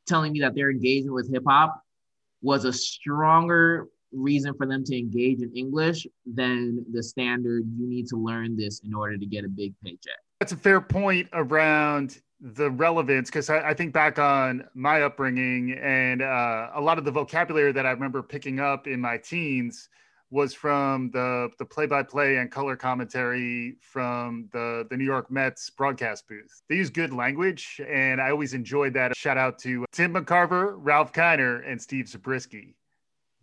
telling 0.06 0.32
me 0.32 0.40
that 0.40 0.54
their 0.54 0.70
engagement 0.70 1.14
with 1.14 1.30
hip 1.30 1.44
hop 1.46 1.82
was 2.42 2.64
a 2.64 2.72
stronger 2.72 3.88
reason 4.12 4.54
for 4.54 4.66
them 4.66 4.84
to 4.84 4.96
engage 4.96 5.42
in 5.42 5.52
English 5.54 6.06
than 6.32 6.84
the 6.92 7.02
standard 7.02 7.64
you 7.76 7.86
need 7.86 8.06
to 8.06 8.16
learn 8.16 8.56
this 8.56 8.80
in 8.84 8.94
order 8.94 9.18
to 9.18 9.26
get 9.26 9.44
a 9.44 9.48
big 9.48 9.74
paycheck. 9.84 10.18
That's 10.40 10.52
a 10.52 10.56
fair 10.56 10.80
point 10.80 11.28
around 11.32 12.20
the 12.40 12.70
relevance 12.70 13.30
because 13.30 13.48
I, 13.50 13.70
I, 13.70 13.74
think 13.74 13.94
back 13.94 14.18
on 14.18 14.64
my 14.74 15.02
upbringing 15.02 15.72
and 15.72 16.20
uh, 16.20 16.70
a 16.74 16.80
lot 16.80 16.98
of 16.98 17.04
the 17.04 17.10
vocabulary 17.10 17.72
that 17.72 17.86
I 17.86 17.90
remember 17.90 18.22
picking 18.22 18.60
up 18.60 18.86
in 18.86 19.00
my 19.00 19.16
teens 19.16 19.88
was 20.30 20.52
from 20.52 21.10
the 21.12 21.50
the 21.58 21.64
play 21.64 21.86
by 21.86 22.02
play 22.02 22.36
and 22.38 22.50
color 22.50 22.76
commentary 22.76 23.76
from 23.80 24.48
the 24.52 24.86
the 24.90 24.96
New 24.96 25.04
York 25.04 25.30
Mets 25.30 25.70
broadcast 25.70 26.26
booth. 26.28 26.62
They 26.68 26.76
use 26.76 26.90
good 26.90 27.12
language, 27.12 27.80
and 27.88 28.20
I 28.20 28.30
always 28.30 28.54
enjoyed 28.54 28.94
that. 28.94 29.16
Shout 29.16 29.38
out 29.38 29.58
to 29.60 29.84
Tim 29.92 30.14
McCarver, 30.14 30.74
Ralph 30.78 31.12
Kiner, 31.12 31.62
and 31.66 31.80
Steve 31.80 32.08
Zabriskie, 32.08 32.76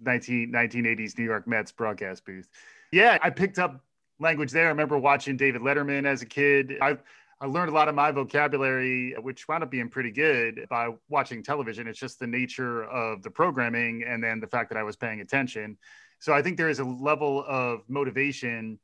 19, 0.01 0.51
1980s 0.51 1.17
New 1.17 1.25
York 1.25 1.47
Mets 1.47 1.71
broadcast 1.71 2.25
booth. 2.25 2.49
Yeah, 2.91 3.17
I 3.21 3.29
picked 3.29 3.59
up 3.59 3.83
language 4.19 4.51
there. 4.51 4.65
I 4.65 4.69
remember 4.69 4.97
watching 4.97 5.37
David 5.37 5.61
Letterman 5.61 6.05
as 6.05 6.21
a 6.21 6.25
kid. 6.25 6.77
I 6.81 6.97
I 7.43 7.45
learned 7.45 7.69
a 7.69 7.73
lot 7.73 7.89
of 7.89 7.95
my 7.95 8.09
vocabulary, 8.11 9.15
which 9.21 9.49
wound 9.49 9.63
up 9.63 9.71
being 9.71 9.89
pretty 9.89 10.11
good 10.11 10.65
by 10.69 10.89
watching 11.09 11.43
television. 11.43 11.87
It's 11.87 11.99
just 11.99 12.17
the 12.17 12.27
nature 12.27 12.85
of 12.85 13.21
the 13.21 13.29
programming 13.29 14.05
and 14.07 14.23
then 14.23 14.39
the 14.39 14.47
fact 14.47 14.69
that 14.69 14.77
I 14.77 14.83
was 14.83 14.95
paying 14.95 15.19
attention. 15.19 15.77
So 16.23 16.31
I 16.31 16.41
think 16.41 16.55
there 16.55 16.69
is 16.69 16.79
a 16.79 16.85
level 16.85 17.43
of 17.49 17.81
motivation 17.89 18.79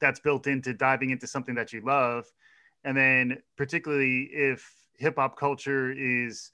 that's 0.00 0.18
built 0.18 0.48
into 0.48 0.74
diving 0.74 1.10
into 1.10 1.24
something 1.24 1.54
that 1.54 1.72
you 1.72 1.82
love. 1.82 2.24
And 2.82 2.96
then, 2.96 3.38
particularly 3.56 4.22
if 4.32 4.68
hip 4.96 5.14
hop 5.18 5.38
culture 5.38 5.92
is 5.92 6.50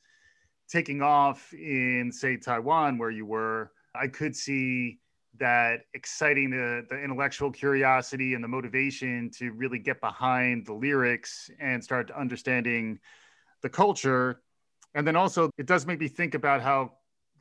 taking 0.69 1.01
off 1.01 1.55
in, 1.55 2.13
say, 2.13 2.37
Taiwan, 2.37 2.99
where 2.99 3.09
you 3.09 3.25
were, 3.25 3.73
I 3.95 4.09
could 4.09 4.37
see 4.37 4.99
that 5.39 5.87
exciting 5.95 6.51
the, 6.51 6.85
the 6.91 7.01
intellectual 7.01 7.51
curiosity 7.51 8.35
and 8.35 8.45
the 8.45 8.49
motivation 8.49 9.31
to 9.39 9.53
really 9.53 9.79
get 9.79 10.03
behind 10.03 10.67
the 10.67 10.75
lyrics 10.75 11.49
and 11.59 11.83
start 11.83 12.11
understanding 12.11 12.99
the 13.63 13.71
culture. 13.71 14.43
And 14.95 15.07
then 15.07 15.17
also, 15.17 15.49
it 15.57 15.65
does 15.65 15.87
make 15.87 15.99
me 15.99 16.09
think 16.09 16.35
about 16.35 16.61
how 16.61 16.93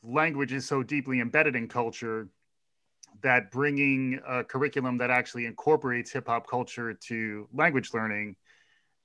language 0.01 0.53
is 0.53 0.65
so 0.65 0.81
deeply 0.81 1.19
embedded 1.19 1.57
in 1.57 1.67
culture 1.67 2.29
that 3.21 3.51
bringing 3.51 4.19
a 4.27 4.43
curriculum 4.43 4.97
that 4.97 5.09
actually 5.09 5.45
incorporates 5.45 6.11
hip 6.11 6.27
hop 6.27 6.47
culture 6.47 6.93
to 7.07 7.47
language 7.53 7.93
learning, 7.93 8.35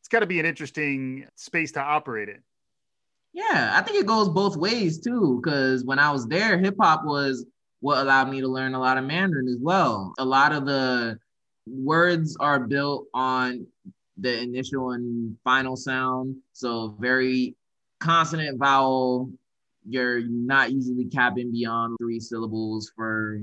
it's 0.01 0.09
got 0.09 0.21
to 0.21 0.27
be 0.27 0.41
an 0.41 0.47
interesting 0.47 1.27
space 1.37 1.73
to 1.73 1.81
operate 1.81 2.29
in. 2.29 2.43
Yeah, 3.33 3.73
I 3.75 3.83
think 3.83 4.01
it 4.01 4.07
goes 4.07 4.29
both 4.29 4.57
ways 4.57 4.99
too. 5.01 5.41
Because 5.43 5.85
when 5.85 5.99
I 5.99 6.11
was 6.11 6.27
there, 6.27 6.59
hip 6.59 6.77
hop 6.81 7.05
was 7.05 7.45
what 7.81 7.99
allowed 7.99 8.31
me 8.31 8.41
to 8.41 8.49
learn 8.49 8.75
a 8.75 8.81
lot 8.81 8.99
of 8.99 9.05
Mandarin 9.05 9.49
as 9.49 9.59
well. 9.61 10.13
A 10.19 10.25
lot 10.25 10.53
of 10.53 10.67
the 10.67 11.19
words 11.67 12.37
are 12.41 12.59
built 12.61 13.07
on 13.15 13.67
the 14.17 14.41
initial 14.41 14.93
and 14.93 15.37
final 15.45 15.77
sound. 15.77 16.37
So 16.53 16.97
very 16.99 17.55
consonant 18.01 18.59
vowel 18.59 19.31
You're 19.89 20.21
not 20.21 20.73
usually 20.73 21.07
capping 21.07 21.51
beyond 21.53 21.97
three 21.99 22.21
syllables 22.21 22.91
for 22.95 23.41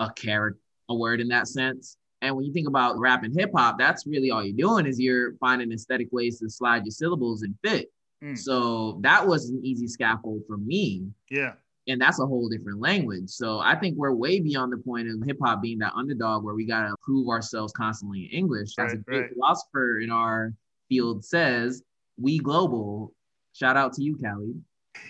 a 0.00 0.10
character, 0.12 0.60
a 0.88 0.94
word 0.94 1.20
in 1.20 1.28
that 1.28 1.48
sense. 1.48 1.96
And 2.22 2.34
when 2.34 2.44
you 2.44 2.52
think 2.52 2.68
about 2.68 2.98
rap 2.98 3.24
and 3.24 3.38
hip 3.38 3.50
hop, 3.54 3.78
that's 3.78 4.06
really 4.06 4.30
all 4.30 4.44
you're 4.44 4.56
doing 4.56 4.86
is 4.86 5.00
you're 5.00 5.34
finding 5.36 5.72
aesthetic 5.72 6.08
ways 6.12 6.40
to 6.40 6.48
slide 6.48 6.84
your 6.84 6.92
syllables 6.92 7.42
and 7.42 7.54
fit. 7.62 7.92
Mm. 8.24 8.38
So 8.38 8.98
that 9.02 9.26
was 9.26 9.50
an 9.50 9.60
easy 9.62 9.86
scaffold 9.86 10.42
for 10.46 10.56
me. 10.56 11.06
Yeah. 11.30 11.52
And 11.88 12.00
that's 12.00 12.18
a 12.18 12.26
whole 12.26 12.48
different 12.48 12.80
language. 12.80 13.28
So 13.28 13.60
I 13.60 13.76
think 13.76 13.96
we're 13.96 14.12
way 14.12 14.40
beyond 14.40 14.72
the 14.72 14.78
point 14.78 15.08
of 15.08 15.22
hip 15.24 15.38
hop 15.42 15.62
being 15.62 15.78
that 15.78 15.92
underdog 15.94 16.42
where 16.42 16.54
we 16.54 16.66
got 16.66 16.88
to 16.88 16.96
prove 17.02 17.28
ourselves 17.28 17.72
constantly 17.72 18.24
in 18.24 18.30
English. 18.30 18.70
As 18.78 18.94
a 18.94 18.96
great 18.96 19.20
right. 19.20 19.32
philosopher 19.32 20.00
in 20.00 20.10
our 20.10 20.52
field 20.88 21.24
says, 21.24 21.82
we 22.18 22.38
global. 22.38 23.12
Shout 23.52 23.76
out 23.76 23.92
to 23.94 24.02
you, 24.02 24.16
Callie. 24.16 24.56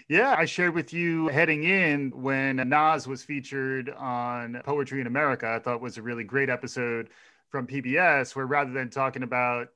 Yeah, 0.09 0.35
I 0.37 0.45
shared 0.45 0.75
with 0.75 0.93
you 0.93 1.29
heading 1.29 1.65
in 1.65 2.11
when 2.11 2.57
Nas 2.57 3.07
was 3.09 3.25
featured 3.25 3.91
on 3.91 4.61
Poetry 4.65 5.01
in 5.01 5.07
America. 5.07 5.49
I 5.49 5.59
thought 5.59 5.81
was 5.81 5.99
a 5.99 6.03
really 6.03 6.25
great 6.25 6.49
episode 6.49 7.09
from 7.51 7.67
PBS, 7.67 8.37
where 8.37 8.47
rather 8.47 8.73
than 8.73 8.91
talking 8.91 9.23
about 9.23 9.69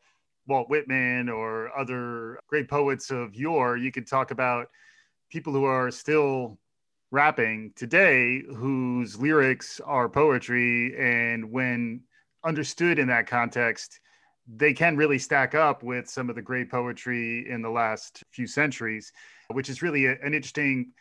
Walt 0.46 0.68
Whitman 0.68 1.28
or 1.28 1.76
other 1.76 2.38
great 2.46 2.68
poets 2.68 3.10
of 3.10 3.34
yore, 3.34 3.76
you 3.76 3.92
could 3.92 4.06
talk 4.06 4.30
about 4.30 4.68
people 5.30 5.52
who 5.52 5.64
are 5.64 5.90
still 5.90 6.58
rapping 7.10 7.72
today 7.74 8.42
whose 8.56 9.18
lyrics 9.18 9.80
are 9.84 10.08
poetry. 10.08 10.96
And 10.98 11.50
when 11.50 12.02
understood 12.44 12.98
in 12.98 13.08
that 13.08 13.26
context, 13.26 14.00
they 14.46 14.72
can 14.72 14.96
really 14.96 15.18
stack 15.18 15.54
up 15.54 15.82
with 15.82 16.08
some 16.08 16.28
of 16.28 16.36
the 16.36 16.42
great 16.42 16.70
poetry 16.70 17.48
in 17.48 17.62
the 17.62 17.70
last 17.70 18.24
few 18.30 18.46
centuries, 18.46 19.12
which 19.52 19.68
is 19.68 19.82
really 19.82 20.06
a, 20.06 20.12
an 20.22 20.34
interesting 20.34 20.92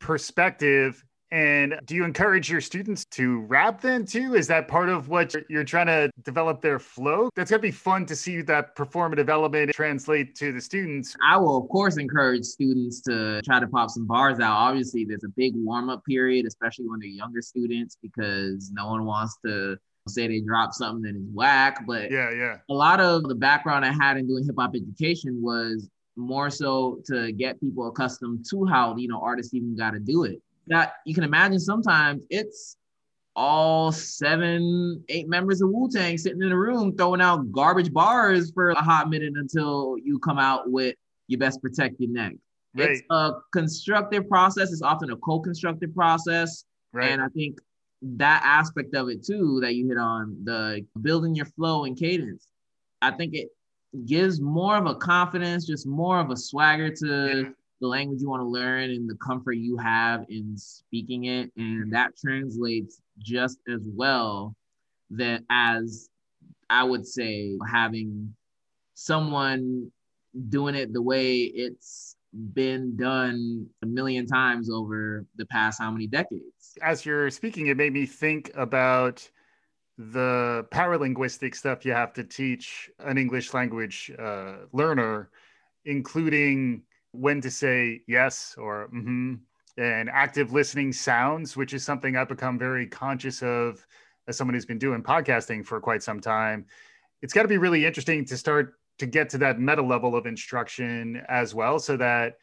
perspective. 0.00 1.04
And 1.30 1.80
do 1.86 1.94
you 1.94 2.04
encourage 2.04 2.50
your 2.50 2.60
students 2.60 3.06
to 3.12 3.40
rap 3.46 3.80
then 3.80 4.04
too? 4.04 4.34
Is 4.34 4.46
that 4.48 4.68
part 4.68 4.90
of 4.90 5.08
what 5.08 5.32
you're, 5.32 5.44
you're 5.48 5.64
trying 5.64 5.86
to 5.86 6.10
develop 6.24 6.60
their 6.60 6.78
flow? 6.78 7.30
That's 7.34 7.50
going 7.50 7.60
to 7.60 7.66
be 7.66 7.70
fun 7.70 8.04
to 8.06 8.14
see 8.14 8.42
that 8.42 8.76
performative 8.76 9.30
element 9.30 9.72
translate 9.72 10.34
to 10.34 10.52
the 10.52 10.60
students. 10.60 11.16
I 11.26 11.38
will, 11.38 11.56
of 11.56 11.70
course, 11.70 11.96
encourage 11.96 12.44
students 12.44 13.00
to 13.02 13.40
try 13.46 13.60
to 13.60 13.66
pop 13.66 13.88
some 13.88 14.06
bars 14.06 14.40
out. 14.40 14.52
Obviously, 14.52 15.06
there's 15.06 15.24
a 15.24 15.30
big 15.34 15.54
warm 15.56 15.88
up 15.88 16.04
period, 16.04 16.44
especially 16.44 16.86
when 16.86 17.00
they're 17.00 17.08
younger 17.08 17.40
students, 17.40 17.96
because 18.02 18.70
no 18.70 18.88
one 18.88 19.06
wants 19.06 19.38
to 19.46 19.78
say 20.08 20.28
they 20.28 20.40
drop 20.40 20.74
something 20.74 21.02
that 21.02 21.18
is 21.18 21.26
whack. 21.32 21.86
But 21.86 22.10
yeah, 22.10 22.30
yeah. 22.30 22.58
A 22.68 22.74
lot 22.74 23.00
of 23.00 23.22
the 23.22 23.34
background 23.34 23.86
I 23.86 23.92
had 23.92 24.18
in 24.18 24.26
doing 24.26 24.44
hip 24.44 24.56
hop 24.58 24.74
education 24.74 25.40
was 25.40 25.88
more 26.16 26.50
so 26.50 27.00
to 27.06 27.32
get 27.32 27.60
people 27.60 27.88
accustomed 27.88 28.44
to 28.50 28.64
how 28.66 28.96
you 28.96 29.08
know 29.08 29.20
artists 29.20 29.54
even 29.54 29.76
got 29.76 29.92
to 29.92 30.00
do 30.00 30.24
it. 30.24 30.40
That 30.68 30.94
you 31.06 31.14
can 31.14 31.24
imagine 31.24 31.58
sometimes 31.58 32.24
it's 32.30 32.76
all 33.34 33.90
seven, 33.92 35.02
eight 35.08 35.28
members 35.28 35.62
of 35.62 35.70
Wu 35.70 35.88
Tang 35.90 36.18
sitting 36.18 36.42
in 36.42 36.52
a 36.52 36.58
room 36.58 36.96
throwing 36.96 37.20
out 37.20 37.50
garbage 37.50 37.92
bars 37.92 38.52
for 38.52 38.70
a 38.70 38.82
hot 38.82 39.08
minute 39.08 39.32
until 39.36 39.96
you 40.02 40.18
come 40.18 40.38
out 40.38 40.70
with 40.70 40.94
you 41.28 41.38
best 41.38 41.62
protect 41.62 41.96
your 41.98 42.10
neck. 42.10 42.34
Right. 42.74 42.90
It's 42.90 43.02
a 43.10 43.32
constructive 43.52 44.28
process. 44.28 44.72
It's 44.72 44.82
often 44.82 45.10
a 45.10 45.16
co-constructive 45.16 45.94
process. 45.94 46.64
Right. 46.92 47.10
And 47.10 47.22
I 47.22 47.28
think 47.28 47.58
that 48.02 48.42
aspect 48.44 48.94
of 48.94 49.08
it 49.08 49.24
too 49.24 49.60
that 49.62 49.74
you 49.74 49.88
hit 49.88 49.96
on 49.96 50.36
the 50.44 50.84
building 51.00 51.34
your 51.34 51.46
flow 51.46 51.84
and 51.84 51.96
cadence 51.96 52.48
i 53.00 53.10
think 53.10 53.34
it 53.34 53.48
gives 54.06 54.40
more 54.40 54.76
of 54.76 54.86
a 54.86 54.94
confidence 54.94 55.66
just 55.66 55.86
more 55.86 56.18
of 56.18 56.30
a 56.30 56.36
swagger 56.36 56.90
to 56.90 57.42
yeah. 57.44 57.48
the 57.80 57.86
language 57.86 58.20
you 58.20 58.28
want 58.28 58.40
to 58.40 58.46
learn 58.46 58.90
and 58.90 59.08
the 59.08 59.16
comfort 59.16 59.52
you 59.52 59.76
have 59.76 60.24
in 60.28 60.56
speaking 60.56 61.24
it 61.24 61.50
and 61.56 61.92
that 61.92 62.16
translates 62.16 63.00
just 63.18 63.58
as 63.68 63.86
well 63.94 64.54
that 65.10 65.42
as 65.50 66.08
i 66.70 66.82
would 66.82 67.06
say 67.06 67.56
having 67.70 68.34
someone 68.94 69.90
doing 70.48 70.74
it 70.74 70.92
the 70.92 71.02
way 71.02 71.40
it's 71.40 72.16
been 72.32 72.96
done 72.96 73.66
a 73.82 73.86
million 73.86 74.26
times 74.26 74.70
over 74.70 75.26
the 75.36 75.46
past 75.46 75.80
how 75.80 75.90
many 75.90 76.06
decades. 76.06 76.78
As 76.80 77.04
you're 77.04 77.30
speaking, 77.30 77.66
it 77.66 77.76
made 77.76 77.92
me 77.92 78.06
think 78.06 78.50
about 78.54 79.28
the 79.98 80.66
paralinguistic 80.70 81.54
stuff 81.54 81.84
you 81.84 81.92
have 81.92 82.12
to 82.14 82.24
teach 82.24 82.90
an 83.00 83.18
English 83.18 83.52
language 83.54 84.10
uh, 84.18 84.54
learner, 84.72 85.30
including 85.84 86.82
when 87.12 87.40
to 87.40 87.50
say 87.50 88.00
yes 88.06 88.54
or 88.58 88.88
mm-hmm, 88.88 89.34
and 89.76 90.10
active 90.10 90.52
listening 90.52 90.92
sounds, 90.92 91.56
which 91.56 91.74
is 91.74 91.84
something 91.84 92.16
I've 92.16 92.28
become 92.28 92.58
very 92.58 92.86
conscious 92.86 93.42
of 93.42 93.86
as 94.28 94.36
someone 94.36 94.54
who's 94.54 94.66
been 94.66 94.78
doing 94.78 95.02
podcasting 95.02 95.64
for 95.64 95.80
quite 95.80 96.02
some 96.02 96.20
time. 96.20 96.66
It's 97.20 97.32
got 97.32 97.42
to 97.42 97.48
be 97.48 97.58
really 97.58 97.84
interesting 97.84 98.24
to 98.26 98.36
start 98.36 98.74
to 98.98 99.06
get 99.06 99.30
to 99.30 99.38
that 99.38 99.60
meta 99.60 99.82
level 99.82 100.14
of 100.14 100.26
instruction 100.26 101.22
as 101.28 101.54
well 101.54 101.78
so 101.78 101.96
that 101.96 102.36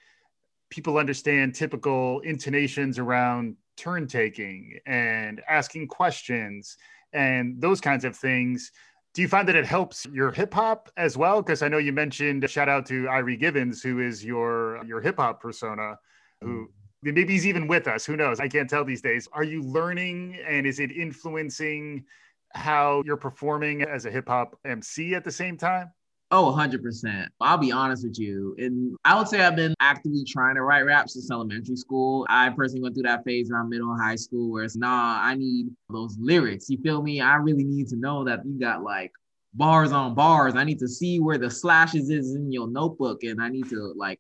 people 0.70 0.98
understand 0.98 1.56
typical 1.56 2.20
intonations 2.22 3.00
around 3.00 3.56
turn 3.76 4.08
taking 4.08 4.78
and 4.86 5.42
asking 5.48 5.88
questions 5.88 6.78
and 7.14 7.62
those 7.62 7.82
kinds 7.82 8.06
of 8.06 8.16
things. 8.16 8.72
Do 9.14 9.22
you 9.22 9.28
find 9.28 9.48
that 9.48 9.56
it 9.56 9.66
helps 9.66 10.06
your 10.06 10.32
hip 10.32 10.54
hop 10.54 10.90
as 10.96 11.18
well? 11.18 11.42
Because 11.42 11.62
i 11.62 11.68
know 11.68 11.80
you 11.80 11.92
mentioned 11.92 12.48
shout 12.50 12.70
out 12.70 12.86
to 12.88 13.06
Irie 13.06 13.40
Givens 13.40 13.82
who 13.82 14.00
is 14.00 14.24
your 14.24 14.84
your 14.86 15.02
hip 15.02 15.18
hop 15.18 15.42
persona 15.42 15.98
who 16.42 16.68
mm. 16.68 17.14
maybe 17.14 17.34
he's 17.34 17.48
even 17.48 17.68
with 17.68 17.88
us 17.88 18.06
who 18.06 18.16
knows? 18.16 18.40
I 18.40 18.48
can't 18.48 18.70
tell 18.70 18.86
these 18.86 19.02
days. 19.02 19.28
Are 19.34 19.44
you 19.44 19.62
learning 19.64 20.38
and 20.48 20.68
is 20.68 20.80
it 20.80 20.92
influencing 20.92 22.06
how 22.54 23.04
you're 23.06 23.18
performing 23.18 23.82
as 23.82 24.06
a 24.06 24.12
hip 24.12 24.28
hop 24.28 24.58
mc 24.66 25.14
at 25.14 25.24
the 25.24 25.32
same 25.32 25.58
time 25.58 25.92
Oh, 26.32 26.54
100%. 26.56 27.28
I'll 27.42 27.58
be 27.58 27.72
honest 27.72 28.04
with 28.04 28.20
you. 28.20 28.56
And 28.60 28.96
I 29.04 29.18
would 29.18 29.28
say 29.28 29.42
I've 29.42 29.56
been 29.56 29.74
actively 29.80 30.24
trying 30.24 30.56
to 30.56 30.62
write 30.62 30.82
rap 30.82 31.10
since 31.10 31.32
elementary 31.32 31.76
school. 31.76 32.26
I 32.30 32.50
personally 32.50 32.84
went 32.84 32.96
through 32.96 33.04
that 33.04 33.24
phase 33.24 33.50
around 33.50 33.70
middle 33.70 33.92
and 33.92 34.02
high 34.02 34.16
school 34.16 34.52
where 34.52 34.64
it's, 34.64 34.76
nah, 34.76 35.20
I 35.20 35.34
need 35.34 35.68
those 35.90 36.18
lyrics. 36.20 36.70
You 36.70 36.78
feel 36.84 37.02
me? 37.02 37.20
I 37.20 37.36
really 37.36 37.64
need 37.64 37.88
to 37.88 37.96
know 37.96 38.24
that 38.26 38.46
you 38.46 38.60
got 38.60 38.84
like 38.84 39.12
bars 39.56 39.92
on 39.92 40.14
bars. 40.14 40.56
I 40.56 40.64
need 40.64 40.78
to 40.80 40.88
see 40.88 41.20
where 41.20 41.40
the 41.40 41.50
slashes 41.50 42.12
is 42.12 42.36
in 42.36 42.52
your 42.52 42.68
notebook 42.68 43.24
and 43.24 43.42
I 43.42 43.50
need 43.50 43.68
to 43.70 43.94
like 43.98 44.20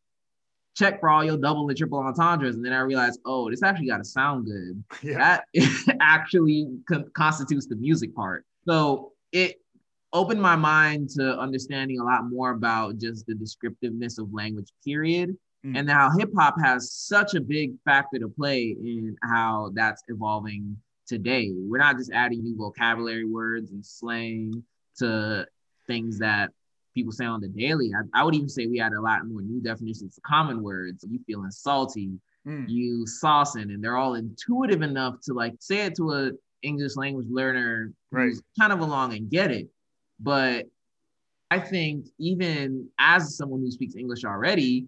check 0.75 0.99
for 0.99 1.09
all 1.09 1.23
your 1.23 1.37
double 1.37 1.67
and 1.67 1.77
triple 1.77 1.99
entendres. 1.99 2.55
And 2.55 2.65
then 2.65 2.73
I 2.73 2.79
realized, 2.79 3.19
oh, 3.25 3.51
this 3.51 3.61
actually 3.61 3.87
got 3.87 3.97
to 3.97 4.05
sound 4.05 4.47
good. 4.47 4.83
Yeah. 5.03 5.41
That 5.53 5.97
actually 6.01 6.69
constitutes 7.13 7.67
the 7.67 7.75
music 7.75 8.15
part. 8.15 8.45
So 8.65 9.11
it 9.31 9.61
opened 10.13 10.41
my 10.41 10.55
mind 10.55 11.09
to 11.09 11.37
understanding 11.37 11.99
a 11.99 12.03
lot 12.03 12.25
more 12.25 12.51
about 12.51 12.97
just 12.97 13.25
the 13.27 13.35
descriptiveness 13.35 14.17
of 14.17 14.33
language, 14.33 14.69
period. 14.83 15.35
Mm. 15.65 15.77
And 15.77 15.89
how 15.89 16.09
hip 16.17 16.29
hop 16.37 16.55
has 16.63 16.93
such 16.93 17.35
a 17.35 17.41
big 17.41 17.73
factor 17.83 18.17
to 18.19 18.29
play 18.29 18.75
in 18.79 19.15
how 19.23 19.71
that's 19.73 20.03
evolving 20.07 20.77
today. 21.05 21.51
We're 21.53 21.79
not 21.79 21.97
just 21.97 22.11
adding 22.13 22.43
new 22.43 22.55
vocabulary 22.55 23.25
words 23.25 23.71
and 23.71 23.85
slang 23.85 24.63
to 24.99 25.45
things 25.85 26.19
that 26.19 26.51
people 26.93 27.11
say 27.11 27.25
on 27.25 27.41
the 27.41 27.47
daily. 27.49 27.91
I, 27.93 28.21
I 28.21 28.23
would 28.23 28.35
even 28.35 28.47
say 28.47 28.67
we 28.67 28.77
had 28.77 28.93
a 28.93 29.01
lot 29.01 29.27
more 29.27 29.41
new 29.41 29.61
definitions 29.61 30.17
of 30.17 30.23
common 30.23 30.63
words. 30.63 31.05
You 31.09 31.19
feeling 31.27 31.51
salty, 31.51 32.11
mm. 32.47 32.69
you 32.69 33.05
saucing, 33.05 33.63
and 33.63 33.83
they're 33.83 33.97
all 33.97 34.15
intuitive 34.15 34.81
enough 34.81 35.15
to 35.25 35.33
like 35.33 35.55
say 35.59 35.85
it 35.85 35.95
to 35.95 36.13
a 36.13 36.31
English 36.61 36.95
language 36.95 37.27
learner 37.29 37.91
right. 38.11 38.25
who's 38.25 38.41
kind 38.59 38.71
of 38.71 38.79
along 38.79 39.13
and 39.13 39.29
get 39.29 39.51
it. 39.51 39.67
But 40.19 40.65
I 41.51 41.59
think 41.59 42.07
even 42.19 42.89
as 42.99 43.35
someone 43.35 43.61
who 43.61 43.71
speaks 43.71 43.95
English 43.95 44.23
already, 44.25 44.87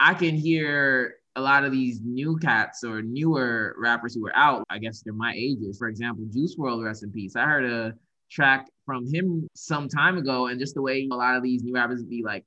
I 0.00 0.14
can 0.14 0.34
hear 0.34 1.16
a 1.36 1.40
lot 1.40 1.64
of 1.64 1.72
these 1.72 2.00
new 2.02 2.36
cats 2.38 2.82
or 2.82 3.02
newer 3.02 3.74
rappers 3.78 4.14
who 4.14 4.26
are 4.26 4.36
out. 4.36 4.64
I 4.70 4.78
guess 4.78 5.02
they're 5.02 5.12
my 5.12 5.34
ages. 5.36 5.78
For 5.78 5.88
example, 5.88 6.24
Juice 6.32 6.56
WRLD, 6.56 6.84
rest 6.84 7.02
in 7.02 7.12
peace. 7.12 7.36
I 7.36 7.44
heard 7.44 7.64
a 7.64 7.94
track 8.30 8.68
from 8.84 9.06
him 9.06 9.48
some 9.54 9.88
time 9.88 10.18
ago, 10.18 10.46
and 10.46 10.58
just 10.58 10.74
the 10.74 10.82
way 10.82 11.08
a 11.10 11.14
lot 11.14 11.36
of 11.36 11.42
these 11.42 11.62
new 11.62 11.74
rappers 11.74 12.02
be 12.02 12.22
like, 12.24 12.44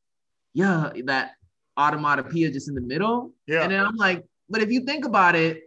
yeah, 0.53 0.91
that 1.05 1.31
automatopoeia 1.77 2.51
just 2.51 2.67
in 2.67 2.75
the 2.75 2.81
middle. 2.81 3.33
Yeah. 3.47 3.63
And 3.63 3.71
then 3.71 3.85
I'm 3.85 3.95
like, 3.95 4.23
but 4.49 4.61
if 4.61 4.69
you 4.69 4.81
think 4.81 5.05
about 5.05 5.35
it, 5.35 5.63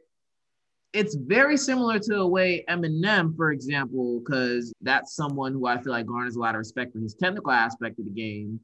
it's 0.94 1.16
very 1.16 1.56
similar 1.56 1.98
to 1.98 2.14
the 2.14 2.26
way 2.26 2.64
Eminem, 2.68 3.36
for 3.36 3.50
example, 3.50 4.20
because 4.20 4.72
that's 4.80 5.16
someone 5.16 5.52
who 5.52 5.66
I 5.66 5.82
feel 5.82 5.92
like 5.92 6.06
garners 6.06 6.36
a 6.36 6.38
lot 6.38 6.54
of 6.54 6.60
respect 6.60 6.92
for 6.92 7.00
his 7.00 7.14
technical 7.14 7.50
aspect 7.50 7.98
of 7.98 8.04
the 8.04 8.12
game, 8.12 8.60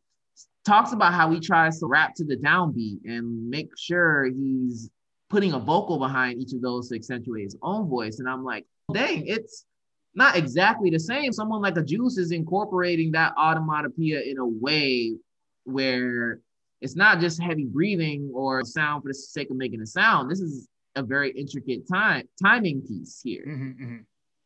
talks 0.64 0.92
about 0.92 1.12
how 1.12 1.28
he 1.30 1.40
tries 1.40 1.80
to 1.80 1.86
rap 1.86 2.14
to 2.14 2.24
the 2.24 2.36
downbeat 2.36 2.98
and 3.04 3.50
make 3.50 3.70
sure 3.76 4.26
he's 4.26 4.90
putting 5.28 5.54
a 5.54 5.58
vocal 5.58 5.98
behind 5.98 6.40
each 6.40 6.52
of 6.52 6.62
those 6.62 6.88
to 6.88 6.94
accentuate 6.94 7.44
his 7.44 7.56
own 7.62 7.88
voice. 7.88 8.20
And 8.20 8.28
I'm 8.28 8.44
like, 8.44 8.64
dang, 8.92 9.26
it's 9.26 9.66
not 10.14 10.36
exactly 10.36 10.88
the 10.88 11.00
same. 11.00 11.32
Someone 11.32 11.60
like 11.60 11.76
a 11.76 11.82
Juice 11.82 12.16
is 12.16 12.30
incorporating 12.30 13.10
that 13.12 13.34
automatopoeia 13.36 14.30
in 14.30 14.38
a 14.38 14.46
way 14.46 15.16
where 15.64 16.38
it's 16.80 16.94
not 16.94 17.18
just 17.18 17.42
heavy 17.42 17.64
breathing 17.64 18.30
or 18.32 18.64
sound 18.64 19.02
for 19.02 19.08
the 19.08 19.14
sake 19.14 19.50
of 19.50 19.56
making 19.56 19.80
a 19.80 19.86
sound. 19.86 20.30
This 20.30 20.40
is 20.40 20.68
a 21.00 21.06
very 21.06 21.30
intricate 21.30 21.88
time 21.88 22.28
timing 22.42 22.82
piece 22.82 23.20
here. 23.22 23.44
Mm-hmm, 23.46 23.84
mm-hmm. 23.84 23.96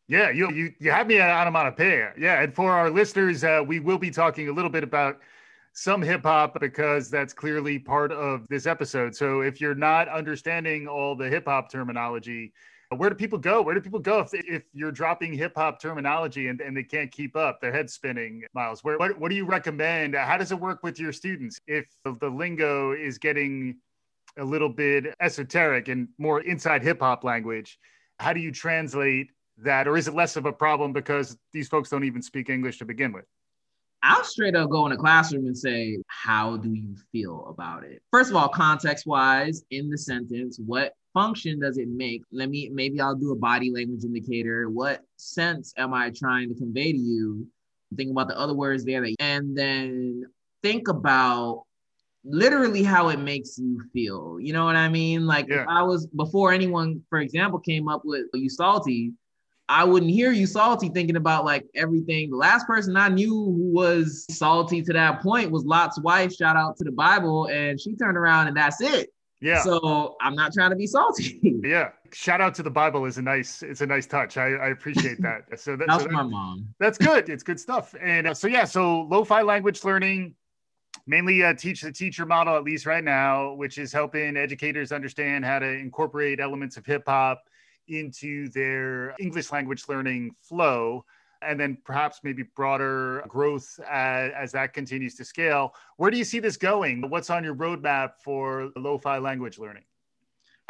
Yeah, 0.08 0.30
you 0.30 0.50
you 0.50 0.73
you 0.80 0.90
have 0.90 1.06
me 1.06 1.20
on 1.20 1.30
onomatopoeia. 1.30 2.12
Yeah, 2.18 2.42
and 2.42 2.54
for 2.54 2.70
our 2.70 2.90
listeners, 2.90 3.42
uh, 3.44 3.62
we 3.66 3.80
will 3.80 3.99
be 3.99 4.11
talking 4.11 4.49
a 4.49 4.52
little 4.52 4.70
bit 4.70 4.84
about 4.84 5.20
some 5.73 6.02
hip 6.02 6.23
hop 6.23 6.61
because 6.61 7.11
that's 7.11 7.32
clearly 7.32 7.78
part 7.78 8.12
of 8.12 8.46
this 8.49 8.66
episode. 8.66 9.14
So 9.14 9.40
if 9.40 9.61
you're 9.61 9.75
not 9.75 10.08
understanding 10.08 10.87
all 10.87 11.16
the 11.16 11.28
hip 11.28 11.46
hop 11.46 11.70
terminology, 11.70 12.52
where 12.96 13.11
do 13.11 13.16
people 13.16 13.38
go? 13.38 13.62
Where 13.62 13.75
do 13.75 13.80
people 13.80 13.99
go 13.99 14.20
if, 14.20 14.28
if 14.32 14.62
you're 14.73 14.92
dropping 14.92 15.32
hip 15.32 15.54
hop 15.56 15.80
terminology 15.80 16.49
and, 16.49 16.61
and 16.61 16.76
they 16.76 16.84
can't 16.84 17.11
keep 17.11 17.34
up, 17.34 17.61
their 17.61 17.73
head 17.73 17.90
spinning, 17.90 18.44
Miles? 18.54 18.84
Where, 18.84 18.99
what, 18.99 19.18
what 19.18 19.30
do 19.30 19.37
you 19.37 19.46
recommend? 19.46 20.14
How 20.14 20.37
does 20.37 20.52
it 20.52 20.61
work 20.61 20.82
with 20.82 21.00
your 21.00 21.12
students 21.12 21.58
if 21.66 21.87
the 22.04 22.28
lingo 22.28 22.92
is 22.92 23.18
getting 23.18 23.76
a 24.37 24.45
little 24.45 24.69
bit 24.69 25.14
esoteric 25.21 25.88
and 25.88 26.09
more 26.19 26.41
inside 26.41 26.83
hip 26.83 27.00
hop 27.00 27.25
language? 27.25 27.79
How 28.19 28.33
do 28.33 28.41
you 28.41 28.53
translate 28.53 29.29
that? 29.59 29.88
Or 29.88 29.97
is 29.97 30.09
it 30.09 30.14
less 30.14 30.37
of 30.37 30.47
a 30.47 30.53
problem 30.53 30.93
because 30.93 31.37
these 31.53 31.69
folks 31.69 31.91
don't 31.91 32.05
even 32.05 32.23
speak 32.23 32.49
English 32.49 32.79
to 32.79 32.85
begin 32.85 33.12
with? 33.12 33.25
I'll 34.07 34.23
straight 34.23 34.55
up 34.55 34.69
go 34.69 34.85
in 34.85 34.93
a 34.93 34.97
classroom 34.99 35.47
and 35.47 35.57
say, 35.57 35.97
How 36.09 36.59
do 36.59 36.71
you 36.71 36.95
feel 37.11 37.47
about 37.49 37.85
it? 37.85 38.03
First 38.11 38.31
of 38.31 38.37
all, 38.37 38.49
context 38.49 39.07
wise, 39.07 39.64
in 39.71 39.88
the 39.88 39.97
sentence, 39.97 40.61
what 40.64 40.93
function 41.14 41.59
does 41.59 41.79
it 41.79 41.88
make? 41.88 42.23
Let 42.31 42.50
me, 42.50 42.69
maybe 42.71 43.00
I'll 43.00 43.14
do 43.14 43.33
a 43.33 43.37
body 43.37 43.71
language 43.71 44.05
indicator. 44.05 44.69
What 44.69 45.00
sense 45.17 45.73
am 45.79 45.95
I 45.95 46.11
trying 46.11 46.50
to 46.50 46.55
convey 46.55 46.93
to 46.93 46.99
you? 46.99 47.47
Think 47.97 48.11
about 48.11 48.29
the 48.29 48.38
other 48.38 48.53
words 48.53 48.85
there. 48.85 49.07
And 49.21 49.57
then 49.57 50.26
think 50.62 50.88
about 50.88 51.64
literally 52.25 52.83
how 52.83 53.09
it 53.09 53.19
makes 53.19 53.59
you 53.59 53.83
feel. 53.93 54.38
You 54.40 54.52
know 54.52 54.64
what 54.64 54.76
I 54.76 54.88
mean? 54.88 55.26
Like 55.26 55.47
yeah. 55.49 55.62
if 55.62 55.69
I 55.69 55.83
was, 55.83 56.07
before 56.07 56.52
anyone, 56.52 57.02
for 57.09 57.21
example, 57.21 57.59
came 57.59 57.88
up 57.88 58.02
with 58.04 58.26
you 58.35 58.49
salty, 58.49 59.12
I 59.69 59.85
wouldn't 59.85 60.12
hear 60.12 60.31
you 60.31 60.47
salty 60.47 60.88
thinking 60.88 61.16
about 61.16 61.45
like 61.45 61.66
everything. 61.75 62.31
The 62.31 62.37
last 62.37 62.66
person 62.66 62.97
I 62.97 63.09
knew 63.09 63.31
who 63.31 63.73
was 63.73 64.26
salty 64.31 64.83
to 64.83 64.93
that 64.93 65.23
point 65.23 65.50
was 65.50 65.64
Lot's 65.64 65.99
wife. 66.00 66.35
Shout 66.35 66.57
out 66.57 66.76
to 66.78 66.85
the 66.85 66.93
Bible. 66.93 67.47
And 67.47 67.81
she 67.81 67.95
turned 67.97 68.19
around 68.19 68.49
and 68.49 68.57
that's 68.57 68.81
it. 68.81 69.11
Yeah. 69.40 69.62
So 69.62 70.16
I'm 70.21 70.35
not 70.35 70.52
trying 70.52 70.71
to 70.71 70.76
be 70.76 70.87
salty. 70.87 71.40
yeah. 71.64 71.90
Shout 72.12 72.40
out 72.40 72.54
to 72.57 72.62
the 72.62 72.71
Bible 72.71 73.04
is 73.04 73.19
a 73.19 73.23
nice, 73.23 73.62
it's 73.62 73.81
a 73.81 73.87
nice 73.87 74.07
touch. 74.07 74.37
I, 74.37 74.52
I 74.52 74.69
appreciate 74.69 75.21
that. 75.23 75.59
So 75.59 75.76
that, 75.76 75.87
that's 75.88 76.02
so 76.02 76.09
that, 76.09 76.14
my 76.14 76.23
mom. 76.23 76.69
That's 76.78 76.99
good. 76.99 77.28
It's 77.28 77.43
good 77.43 77.61
stuff. 77.61 77.95
And 78.00 78.28
uh, 78.28 78.35
so 78.35 78.49
yeah, 78.49 78.64
so 78.64 79.02
lo-fi 79.02 79.43
language 79.43 79.83
learning, 79.85 80.35
mainly 81.06 81.42
uh, 81.42 81.54
teach 81.54 81.82
the 81.82 81.92
teacher 81.92 82.26
model 82.26 82.56
at 82.56 82.64
least 82.64 82.87
right 82.87 83.04
now, 83.04 83.52
which 83.54 83.78
is 83.78 83.92
helping 83.92 84.37
educators 84.37 84.92
understand 84.92 85.44
how 85.44 85.58
to 85.58 85.66
incorporate 85.66 86.40
elements 86.40 86.76
of 86.76 86.87
hip 86.87 87.04
hop 87.06 87.44
into 87.88 88.49
their 88.50 89.14
English 89.18 89.52
language 89.52 89.84
learning 89.88 90.34
flow 90.40 91.04
and 91.42 91.61
then 91.61 91.76
perhaps 91.84 92.20
maybe 92.23 92.42
broader 92.42 93.23
growth 93.28 93.78
as, 93.88 94.32
as, 94.34 94.52
that 94.52 94.73
continues 94.73 95.14
to 95.16 95.25
scale. 95.25 95.75
Where 95.96 96.11
do 96.11 96.16
you 96.16 96.25
see 96.25 96.40
this 96.40 96.56
going? 96.56 97.08
What's 97.11 97.30
on 97.30 97.44
your 97.44 97.54
roadmap 97.54 98.12
for 98.23 98.70
lo-fi 98.76 99.18
language 99.18 99.58
learning? 99.58 99.84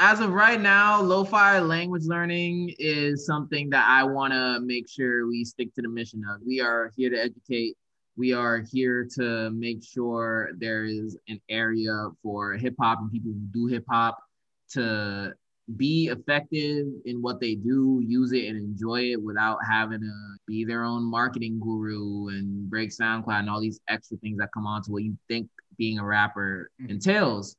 As 0.00 0.18
of 0.18 0.32
right 0.32 0.60
now, 0.60 1.00
lo-fi 1.00 1.60
language 1.60 2.04
learning 2.06 2.74
is 2.80 3.24
something 3.24 3.70
that 3.70 3.86
I 3.88 4.02
want 4.02 4.32
to 4.32 4.58
make 4.60 4.88
sure 4.88 5.28
we 5.28 5.44
stick 5.44 5.72
to 5.74 5.82
the 5.82 5.88
mission 5.88 6.24
of. 6.28 6.40
We 6.44 6.60
are 6.60 6.90
here 6.96 7.10
to 7.10 7.16
educate. 7.16 7.76
We 8.16 8.32
are 8.32 8.64
here 8.72 9.08
to 9.16 9.50
make 9.50 9.82
sure 9.82 10.50
there 10.58 10.84
is 10.84 11.16
an 11.28 11.40
area 11.48 12.08
for 12.22 12.52
hip 12.54 12.74
hop 12.80 13.00
and 13.00 13.10
people 13.10 13.32
who 13.32 13.40
do 13.52 13.66
hip 13.66 13.84
hop 13.90 14.18
to 14.72 15.34
be 15.76 16.08
effective 16.08 16.86
in 17.06 17.22
what 17.22 17.40
they 17.40 17.54
do, 17.54 18.02
use 18.06 18.32
it 18.32 18.46
and 18.46 18.56
enjoy 18.56 19.12
it 19.12 19.22
without 19.22 19.58
having 19.68 20.00
to 20.00 20.36
be 20.46 20.64
their 20.64 20.84
own 20.84 21.02
marketing 21.02 21.58
guru 21.58 22.28
and 22.28 22.68
break 22.68 22.90
SoundCloud 22.90 23.40
and 23.40 23.50
all 23.50 23.60
these 23.60 23.80
extra 23.88 24.16
things 24.18 24.38
that 24.38 24.50
come 24.52 24.66
on 24.66 24.82
to 24.82 24.92
what 24.92 25.02
you 25.02 25.16
think 25.28 25.48
being 25.78 25.98
a 25.98 26.04
rapper 26.04 26.70
mm-hmm. 26.80 26.90
entails. 26.90 27.56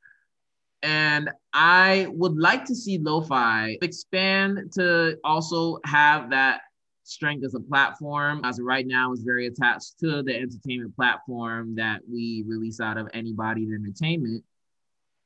And 0.84 1.32
I 1.52 2.08
would 2.12 2.38
like 2.38 2.66
to 2.66 2.76
see 2.76 3.00
lo-fi 3.00 3.78
expand 3.82 4.72
to 4.76 5.18
also 5.24 5.80
have 5.84 6.30
that 6.30 6.62
strength 7.06 7.46
as 7.46 7.56
a 7.56 7.60
platform. 7.60 8.42
As 8.44 8.60
of 8.60 8.66
right 8.66 8.86
now, 8.86 9.14
is 9.14 9.22
very 9.24 9.48
attached 9.48 10.00
to 10.00 10.22
the 10.24 10.36
entertainment 10.36 10.96
platform 10.96 11.76
that 11.76 12.02
we 12.12 12.44
release 12.48 12.80
out 12.80 12.98
of 12.98 13.08
anybody's 13.14 13.72
entertainment. 13.72 14.44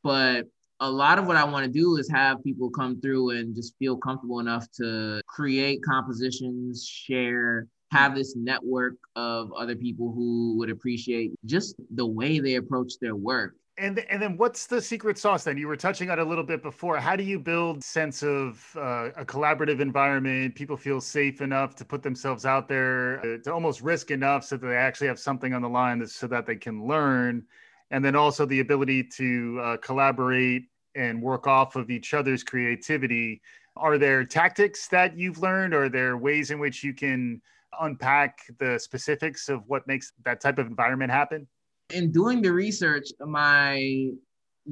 But 0.03 0.47
a 0.79 0.89
lot 0.89 1.19
of 1.19 1.27
what 1.27 1.35
I 1.35 1.43
want 1.43 1.65
to 1.65 1.71
do 1.71 1.97
is 1.97 2.09
have 2.09 2.43
people 2.43 2.69
come 2.69 3.01
through 3.01 3.31
and 3.31 3.55
just 3.55 3.75
feel 3.79 3.97
comfortable 3.97 4.39
enough 4.39 4.69
to 4.77 5.21
create 5.27 5.81
compositions, 5.83 6.85
share, 6.85 7.67
have 7.91 8.15
this 8.15 8.35
network 8.35 8.95
of 9.15 9.51
other 9.53 9.75
people 9.75 10.11
who 10.13 10.55
would 10.57 10.69
appreciate 10.69 11.31
just 11.45 11.75
the 11.95 12.05
way 12.05 12.39
they 12.39 12.55
approach 12.55 12.93
their 13.01 13.15
work. 13.15 13.55
And, 13.79 13.99
and 14.09 14.21
then 14.21 14.35
what's 14.35 14.65
the 14.67 14.81
secret 14.81 15.17
sauce 15.17 15.45
then? 15.45 15.57
You 15.57 15.67
were 15.67 15.77
touching 15.77 16.09
on 16.09 16.19
a 16.19 16.23
little 16.23 16.43
bit 16.43 16.61
before. 16.61 16.97
How 16.97 17.15
do 17.15 17.23
you 17.23 17.39
build 17.39 17.81
sense 17.81 18.21
of 18.23 18.75
uh, 18.75 19.11
a 19.15 19.23
collaborative 19.23 19.79
environment? 19.79 20.53
People 20.53 20.75
feel 20.75 20.99
safe 20.99 21.39
enough 21.39 21.75
to 21.75 21.85
put 21.85 22.03
themselves 22.03 22.45
out 22.45 22.67
there, 22.67 23.19
uh, 23.21 23.37
to 23.43 23.53
almost 23.53 23.81
risk 23.81 24.11
enough 24.11 24.43
so 24.43 24.57
that 24.57 24.67
they 24.67 24.75
actually 24.75 25.07
have 25.07 25.17
something 25.17 25.53
on 25.53 25.61
the 25.61 25.69
line 25.69 26.05
so 26.05 26.27
that 26.27 26.45
they 26.45 26.57
can 26.57 26.85
learn 26.85 27.45
and 27.91 28.03
then 28.03 28.15
also 28.15 28.45
the 28.45 28.59
ability 28.59 29.03
to 29.03 29.59
uh, 29.63 29.77
collaborate 29.77 30.63
and 30.95 31.21
work 31.21 31.47
off 31.47 31.75
of 31.75 31.89
each 31.89 32.13
other's 32.13 32.43
creativity. 32.43 33.41
Are 33.77 33.97
there 33.97 34.25
tactics 34.25 34.87
that 34.89 35.17
you've 35.17 35.39
learned? 35.39 35.73
Or 35.73 35.85
are 35.85 35.89
there 35.89 36.17
ways 36.17 36.51
in 36.51 36.59
which 36.59 36.83
you 36.83 36.93
can 36.93 37.41
unpack 37.79 38.39
the 38.59 38.77
specifics 38.77 39.47
of 39.47 39.63
what 39.67 39.87
makes 39.87 40.11
that 40.25 40.41
type 40.41 40.57
of 40.57 40.67
environment 40.67 41.11
happen? 41.11 41.47
In 41.93 42.11
doing 42.11 42.41
the 42.41 42.51
research, 42.51 43.09
my 43.19 44.09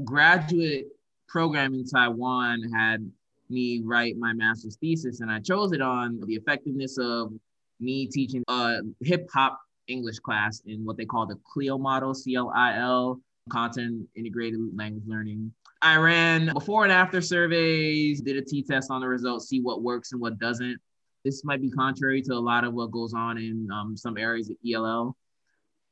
graduate 0.04 0.88
program 1.28 1.74
in 1.74 1.86
Taiwan 1.86 2.62
had 2.72 3.10
me 3.50 3.82
write 3.84 4.18
my 4.18 4.34
master's 4.34 4.78
thesis, 4.78 5.22
and 5.22 5.32
I 5.32 5.40
chose 5.40 5.72
it 5.72 5.82
on 5.82 6.20
the 6.26 6.36
effectiveness 6.36 6.98
of 7.00 7.34
me 7.80 8.06
teaching 8.08 8.44
a 8.48 8.80
hip 9.02 9.28
hop 9.34 9.60
English 9.88 10.20
class 10.20 10.62
in 10.66 10.86
what 10.86 10.98
they 10.98 11.06
call 11.06 11.26
the 11.26 11.40
CLIL 11.44 11.80
model, 11.80 12.14
C 12.14 12.36
L 12.36 12.52
I 12.56 12.78
L, 12.78 13.20
content 13.50 14.08
integrated 14.16 14.60
language 14.76 15.06
learning. 15.08 15.52
I 15.82 15.98
ran 15.98 16.54
before 16.54 16.84
and 16.84 16.92
after 16.92 17.22
surveys, 17.22 18.22
did 18.22 18.36
a 18.36 18.42
T 18.42 18.64
test 18.64 18.92
on 18.92 19.02
the 19.02 19.08
results, 19.08 19.48
see 19.48 19.62
what 19.62 19.82
works 19.82 20.12
and 20.12 20.22
what 20.22 20.38
doesn't. 20.38 20.78
This 21.24 21.44
might 21.44 21.62
be 21.62 21.70
contrary 21.72 22.22
to 22.24 22.34
a 22.34 22.36
lot 22.36 22.64
of 22.64 22.74
what 22.74 22.92
goes 22.92 23.14
on 23.14 23.38
in 23.38 23.68
um, 23.72 23.98
some 23.98 24.18
areas 24.18 24.50
of 24.50 24.58
ELL. 24.68 25.16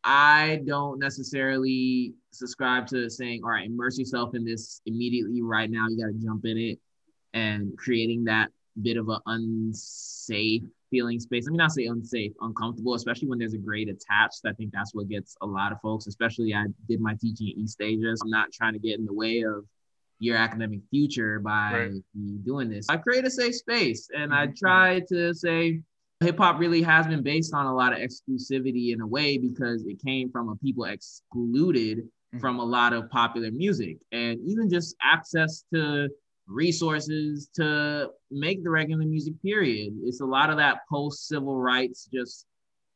I 0.05 0.61
don't 0.65 0.99
necessarily 0.99 2.13
subscribe 2.31 2.85
to 2.87 3.09
saying, 3.09 3.41
all 3.43 3.49
right, 3.49 3.65
immerse 3.65 3.97
yourself 3.97 4.35
in 4.35 4.45
this 4.45 4.79
immediately 4.85 5.41
right 5.41 5.69
now. 5.69 5.87
You 5.89 5.97
got 5.97 6.11
to 6.11 6.25
jump 6.25 6.45
in 6.45 6.57
it 6.59 6.79
and 7.33 7.75
creating 7.75 8.25
that 8.25 8.51
bit 8.81 8.97
of 8.97 9.09
an 9.09 9.19
unsafe 9.25 10.61
feeling 10.91 11.19
space. 11.19 11.47
I 11.47 11.49
mean, 11.49 11.57
not 11.57 11.71
say 11.71 11.85
unsafe, 11.85 12.33
uncomfortable, 12.39 12.93
especially 12.93 13.29
when 13.29 13.39
there's 13.39 13.55
a 13.55 13.57
grade 13.57 13.89
attached. 13.89 14.41
I 14.45 14.53
think 14.53 14.71
that's 14.71 14.93
what 14.93 15.09
gets 15.09 15.35
a 15.41 15.45
lot 15.45 15.71
of 15.71 15.81
folks, 15.81 16.05
especially 16.05 16.53
I 16.53 16.65
did 16.87 17.01
my 17.01 17.15
teaching 17.19 17.49
at 17.49 17.57
East 17.57 17.81
Asia. 17.81 18.15
So 18.15 18.25
I'm 18.25 18.29
not 18.29 18.51
trying 18.51 18.73
to 18.73 18.79
get 18.79 18.99
in 18.99 19.05
the 19.05 19.13
way 19.13 19.41
of 19.41 19.65
your 20.19 20.37
academic 20.37 20.81
future 20.91 21.39
by 21.39 21.71
right. 21.73 22.45
doing 22.45 22.69
this. 22.69 22.85
I 22.89 22.97
create 22.97 23.25
a 23.25 23.31
safe 23.31 23.55
space 23.55 24.07
and 24.15 24.31
I 24.33 24.45
mm-hmm. 24.45 24.53
try 24.55 25.01
to 25.09 25.33
say 25.33 25.81
hip 26.21 26.37
hop 26.37 26.59
really 26.59 26.81
has 26.81 27.07
been 27.07 27.21
based 27.21 27.53
on 27.53 27.65
a 27.65 27.73
lot 27.73 27.93
of 27.93 27.99
exclusivity 27.99 28.93
in 28.93 29.01
a 29.01 29.07
way 29.07 29.37
because 29.37 29.85
it 29.85 30.01
came 30.03 30.31
from 30.31 30.49
a 30.49 30.55
people 30.57 30.85
excluded 30.85 31.99
mm-hmm. 31.99 32.39
from 32.39 32.59
a 32.59 32.63
lot 32.63 32.93
of 32.93 33.09
popular 33.09 33.51
music 33.51 33.97
and 34.11 34.39
even 34.45 34.69
just 34.69 34.95
access 35.01 35.65
to 35.73 36.09
resources 36.47 37.49
to 37.55 38.09
make 38.31 38.63
the 38.63 38.69
regular 38.69 39.03
music 39.03 39.33
period. 39.41 39.93
It's 40.03 40.21
a 40.21 40.25
lot 40.25 40.49
of 40.49 40.57
that 40.57 40.79
post 40.89 41.27
civil 41.27 41.57
rights, 41.57 42.07
just 42.13 42.45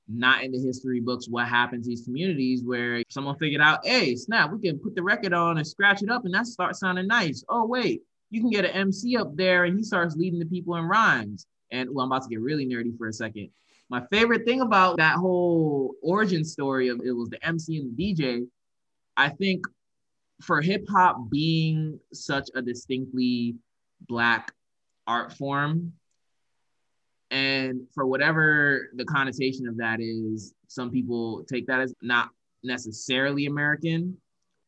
not 0.07 0.43
in 0.43 0.51
the 0.51 0.59
history 0.59 0.99
books, 0.99 1.27
what 1.27 1.47
happened 1.47 1.83
to 1.83 1.89
these 1.89 2.03
communities 2.03 2.63
where 2.63 3.03
someone 3.09 3.37
figured 3.37 3.61
out, 3.61 3.85
hey, 3.85 4.15
snap, 4.15 4.51
we 4.51 4.59
can 4.59 4.79
put 4.79 4.95
the 4.95 5.03
record 5.03 5.33
on 5.33 5.57
and 5.57 5.67
scratch 5.67 6.01
it 6.01 6.09
up 6.09 6.25
and 6.25 6.33
that 6.33 6.47
starts 6.47 6.79
sounding 6.79 7.07
nice. 7.07 7.43
Oh, 7.49 7.65
wait, 7.65 8.01
you 8.31 8.41
can 8.41 8.49
get 8.49 8.65
an 8.65 8.71
MC 8.71 9.17
up 9.17 9.35
there 9.35 9.65
and 9.65 9.77
he 9.77 9.83
starts 9.83 10.15
leading 10.15 10.39
the 10.39 10.45
people 10.45 10.75
in 10.75 10.85
rhymes. 10.85 11.45
And 11.71 11.89
I'm 11.89 11.97
about 11.97 12.23
to 12.23 12.29
get 12.29 12.41
really 12.41 12.65
nerdy 12.65 12.97
for 12.97 13.07
a 13.07 13.13
second. 13.13 13.49
My 13.89 14.05
favorite 14.11 14.45
thing 14.45 14.61
about 14.61 14.97
that 14.97 15.15
whole 15.15 15.95
origin 16.01 16.45
story 16.45 16.89
of 16.89 17.01
it 17.03 17.11
was 17.11 17.29
the 17.29 17.43
MC 17.45 17.77
and 17.77 17.95
the 17.95 18.13
DJ. 18.13 18.47
I 19.17 19.29
think 19.29 19.65
for 20.41 20.61
hip 20.61 20.85
hop 20.89 21.29
being 21.29 21.99
such 22.13 22.49
a 22.55 22.61
distinctly 22.61 23.55
black 24.07 24.51
art 25.07 25.33
form, 25.33 25.93
and 27.31 27.81
for 27.93 28.05
whatever 28.05 28.89
the 28.95 29.05
connotation 29.05 29.67
of 29.67 29.77
that 29.77 29.99
is, 29.99 30.53
some 30.67 30.91
people 30.91 31.43
take 31.43 31.67
that 31.67 31.81
as 31.81 31.93
not 32.01 32.29
necessarily 32.63 33.45
American. 33.47 34.17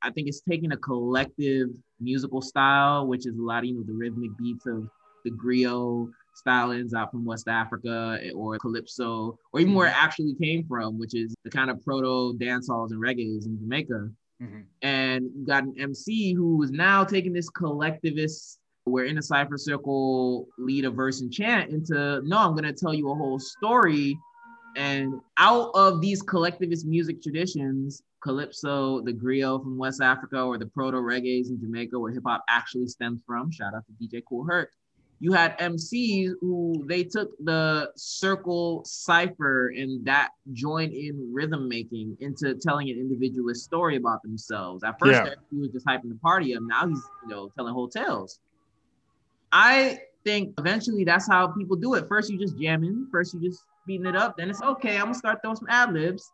I 0.01 0.11
think 0.11 0.27
it's 0.27 0.41
taking 0.41 0.71
a 0.71 0.77
collective 0.77 1.69
musical 1.99 2.41
style, 2.41 3.07
which 3.07 3.27
is 3.27 3.37
a 3.37 3.41
lot 3.41 3.59
of 3.59 3.65
you 3.65 3.75
know 3.75 3.83
the 3.83 3.93
rhythmic 3.93 4.35
beats 4.37 4.65
of 4.65 4.89
the 5.23 5.31
griot 5.31 6.11
stylings 6.35 6.93
out 6.93 7.11
from 7.11 7.25
West 7.25 7.47
Africa 7.47 8.19
or 8.35 8.57
calypso, 8.57 9.37
or 9.53 9.59
even 9.59 9.73
where 9.73 9.87
it 9.87 9.91
mm-hmm. 9.91 10.05
actually 10.05 10.35
came 10.35 10.65
from, 10.67 10.99
which 10.99 11.15
is 11.15 11.35
the 11.43 11.49
kind 11.49 11.69
of 11.69 11.83
proto 11.83 12.37
dance 12.37 12.67
halls 12.67 12.91
and 12.91 13.01
reggae's 13.01 13.45
in 13.45 13.59
Jamaica. 13.59 14.09
Mm-hmm. 14.41 14.61
And 14.81 15.29
you 15.35 15.45
got 15.45 15.63
an 15.63 15.75
MC 15.77 16.33
who 16.33 16.61
is 16.63 16.71
now 16.71 17.03
taking 17.03 17.33
this 17.33 17.49
collectivist, 17.49 18.59
we're 18.85 19.05
in 19.05 19.19
a 19.19 19.21
cipher 19.21 19.57
circle, 19.57 20.47
lead 20.57 20.85
a 20.85 20.89
verse 20.89 21.21
and 21.21 21.31
chant 21.31 21.69
into 21.71 22.21
no, 22.23 22.37
I'm 22.37 22.55
gonna 22.55 22.73
tell 22.73 22.93
you 22.93 23.11
a 23.11 23.15
whole 23.15 23.39
story. 23.39 24.17
And 24.75 25.19
out 25.37 25.71
of 25.75 26.01
these 26.01 26.21
collectivist 26.21 26.85
music 26.85 27.21
traditions, 27.21 28.01
calypso, 28.23 29.01
the 29.01 29.11
griot 29.11 29.61
from 29.61 29.77
West 29.77 30.01
Africa, 30.01 30.41
or 30.41 30.57
the 30.57 30.65
proto 30.67 30.97
reggae's 30.97 31.49
in 31.49 31.59
Jamaica, 31.59 31.99
where 31.99 32.11
hip 32.11 32.23
hop 32.25 32.43
actually 32.49 32.87
stems 32.87 33.21
from. 33.27 33.51
Shout 33.51 33.73
out 33.75 33.83
to 33.85 33.93
DJ 33.93 34.21
Kool 34.27 34.45
Herc 34.45 34.71
you 35.21 35.31
had 35.33 35.57
MCs 35.59 36.31
who 36.41 36.83
they 36.87 37.03
took 37.03 37.29
the 37.45 37.91
circle 37.95 38.81
cipher 38.83 39.67
and 39.67 40.03
that 40.03 40.31
joined 40.51 40.93
in 40.93 41.31
rhythm 41.31 41.69
making 41.69 42.17
into 42.21 42.55
telling 42.55 42.89
an 42.89 42.97
individualist 42.97 43.63
story 43.63 43.97
about 43.97 44.23
themselves. 44.23 44.83
At 44.83 44.97
first, 44.99 45.23
yeah. 45.23 45.35
he 45.51 45.59
was 45.59 45.69
just 45.69 45.85
hyping 45.85 46.09
the 46.09 46.17
party 46.23 46.55
up. 46.55 46.63
Now 46.63 46.87
he's 46.87 47.03
you 47.21 47.29
know 47.29 47.51
telling 47.55 47.71
whole 47.71 47.87
tales. 47.87 48.39
I 49.51 49.99
think 50.23 50.55
eventually 50.57 51.03
that's 51.03 51.27
how 51.27 51.49
people 51.49 51.75
do 51.75 51.93
it. 51.93 52.07
First, 52.07 52.31
you 52.31 52.39
just 52.39 52.57
jamming. 52.57 53.07
First, 53.11 53.35
you 53.35 53.41
just 53.41 53.61
beating 53.85 54.07
it 54.07 54.15
up. 54.15 54.37
Then 54.37 54.49
it's 54.49 54.63
okay. 54.63 54.95
I'm 54.95 55.03
gonna 55.03 55.13
start 55.13 55.43
throwing 55.43 55.55
some 55.55 55.67
ad 55.69 55.93
libs. 55.93 56.31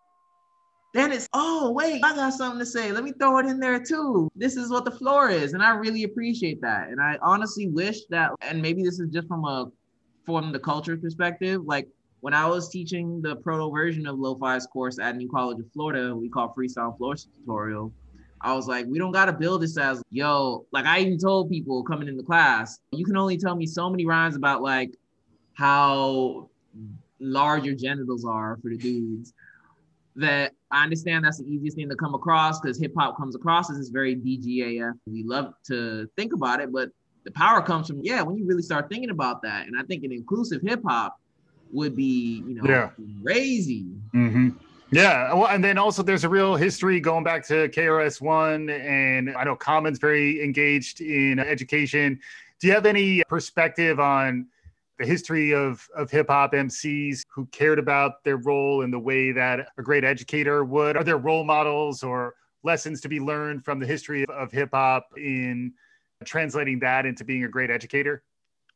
Then 0.98 1.12
it's, 1.12 1.30
oh, 1.34 1.72
wait, 1.72 2.04
I 2.04 2.16
got 2.16 2.34
something 2.34 2.58
to 2.58 2.66
say. 2.66 2.92
Let 2.92 3.04
me 3.04 3.14
throw 3.20 3.38
it 3.38 3.46
in 3.46 3.60
there 3.60 3.80
too. 3.80 4.32
This 4.36 4.56
is 4.58 4.72
what 4.72 4.84
the 4.84 4.90
floor 4.90 5.30
is. 5.30 5.54
And 5.54 5.62
I 5.62 5.76
really 5.76 6.06
appreciate 6.06 6.60
that. 6.62 6.90
And 6.90 7.00
I 7.00 7.20
honestly 7.22 7.68
wish 7.68 8.06
that, 8.10 8.32
and 8.42 8.60
maybe 8.64 8.82
this 8.82 9.00
is 9.00 9.10
just 9.12 9.28
from 9.28 9.46
a 9.46 9.68
from 10.26 10.52
the 10.52 10.60
culture 10.60 10.98
perspective, 10.98 11.62
like 11.66 11.88
when 12.22 12.34
I 12.34 12.48
was 12.48 12.70
teaching 12.70 13.22
the 13.22 13.36
proto 13.36 13.70
version 13.70 14.08
of 14.08 14.18
Lo-Fi's 14.18 14.66
course 14.66 14.98
at 15.00 15.16
New 15.16 15.30
College 15.30 15.60
of 15.60 15.72
Florida, 15.72 16.16
we 16.16 16.30
call 16.30 16.54
freestyle 16.58 16.98
floor 16.98 17.16
tutorial. 17.16 17.94
I 18.42 18.54
was 18.54 18.68
like, 18.68 18.88
we 18.88 18.98
don't 18.98 19.12
gotta 19.12 19.34
build 19.34 19.62
this 19.62 19.78
as 19.78 20.02
yo. 20.10 20.66
Like 20.72 20.86
I 20.86 21.00
even 21.00 21.20
told 21.20 21.52
people 21.52 21.84
coming 21.84 22.08
into 22.08 22.24
class, 22.24 22.80
you 22.92 23.06
can 23.06 23.18
only 23.18 23.38
tell 23.38 23.56
me 23.56 23.68
so 23.68 23.90
many 23.90 24.06
rhymes 24.06 24.36
about 24.36 24.64
like 24.64 24.96
how 25.54 26.50
large 27.20 27.66
your 27.66 27.76
genitals 27.76 28.26
are 28.26 28.58
for 28.64 28.70
the 28.70 28.78
dudes 28.78 29.34
that 30.18 30.52
I 30.72 30.84
understand 30.84 31.24
that's 31.24 31.38
the 31.38 31.46
easiest 31.46 31.78
thing 31.78 31.90
to 31.90 31.96
come 31.96 32.14
across 32.14 32.60
because 32.60 32.80
hip 32.80 32.94
hop 32.98 33.18
comes 33.18 33.36
across 33.36 33.70
as 33.72 33.78
this 33.78 33.90
very 33.90 34.16
DGAF. 34.16 34.94
We 35.06 35.24
love 35.24 35.54
to 35.68 36.10
think 36.18 36.34
about 36.34 36.60
it, 36.60 36.72
but 36.72 36.90
the 37.24 37.32
power 37.32 37.62
comes 37.62 37.88
from, 37.88 38.02
yeah, 38.04 38.22
when 38.22 38.38
you 38.38 38.46
really 38.46 38.62
start 38.62 38.90
thinking 38.90 39.10
about 39.10 39.42
that. 39.44 39.68
And 39.68 39.78
I 39.78 39.84
think 39.84 40.04
an 40.04 40.12
inclusive 40.12 40.62
hip 40.62 40.82
hop 40.86 41.20
would 41.72 41.96
be, 41.96 42.44
you 42.48 42.56
know, 42.56 42.64
yeah. 42.68 42.90
crazy. 43.24 43.86
Mm-hmm. 44.14 44.50
Yeah. 44.92 45.34
Well, 45.34 45.48
and 45.48 45.64
then 45.64 45.78
also 45.78 46.02
there's 46.02 46.24
a 46.24 46.30
real 46.30 46.56
history 46.56 47.00
going 47.00 47.24
back 47.24 47.46
to 47.48 47.68
KRS 47.70 48.22
One. 48.22 48.70
And 48.70 49.36
I 49.36 49.44
know 49.44 49.56
Common's 49.56 50.00
very 50.00 50.42
engaged 50.44 51.02
in 51.02 51.40
education. 51.40 52.20
Do 52.60 52.68
you 52.68 52.74
have 52.74 52.86
any 52.86 53.24
perspective 53.26 54.00
on 54.00 54.48
the 55.00 55.06
history 55.06 55.54
of, 55.54 55.88
of 55.96 56.10
hip 56.10 56.28
hop 56.30 56.54
MCs 56.54 57.22
who 57.34 57.46
cared 57.48 57.80
about 57.80 58.24
their 58.24 58.38
role 58.38 58.82
in 58.82 58.92
the 58.92 59.00
way 59.00 59.32
that 59.32 59.70
a 59.78 59.84
great 59.84 60.04
educator 60.04 60.64
would? 60.64 60.98
Are 60.98 61.04
there 61.04 61.18
role 61.18 61.44
models 61.44 62.04
or 62.04 62.34
lessons 62.64 63.02
to 63.02 63.10
be 63.10 63.20
learned 63.20 63.64
from 63.64 63.80
the 63.80 63.86
history 63.86 64.24
of, 64.24 64.30
of 64.30 64.52
hip 64.52 64.70
hop 64.74 65.08
in 65.18 65.74
translating 66.26 66.80
that 66.80 67.06
into 67.06 67.24
being 67.24 67.44
a 67.44 67.48
great 67.48 67.70
educator? 67.70 68.24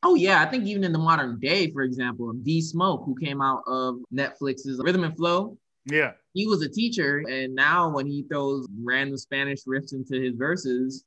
Oh 0.04 0.16
yeah, 0.16 0.42
I 0.42 0.46
think 0.46 0.66
even 0.66 0.84
in 0.84 0.92
the 0.92 1.00
modern 1.00 1.40
day, 1.40 1.72
for 1.72 1.84
example, 1.84 2.34
D 2.34 2.62
Smoke, 2.62 3.04
who 3.06 3.16
came 3.16 3.42
out 3.42 3.64
of 3.68 3.98
Netflix's 4.14 4.80
Rhythm 4.84 5.04
and 5.04 5.16
Flow. 5.16 5.58
Yeah. 5.86 6.14
He 6.34 6.48
was 6.48 6.62
a 6.62 6.70
teacher, 6.70 7.24
and 7.30 7.54
now 7.54 7.90
when 7.90 8.08
he 8.08 8.24
throws 8.24 8.68
random 8.84 9.18
Spanish 9.18 9.64
riffs 9.66 9.94
into 9.94 10.20
his 10.20 10.36
verses, 10.36 11.04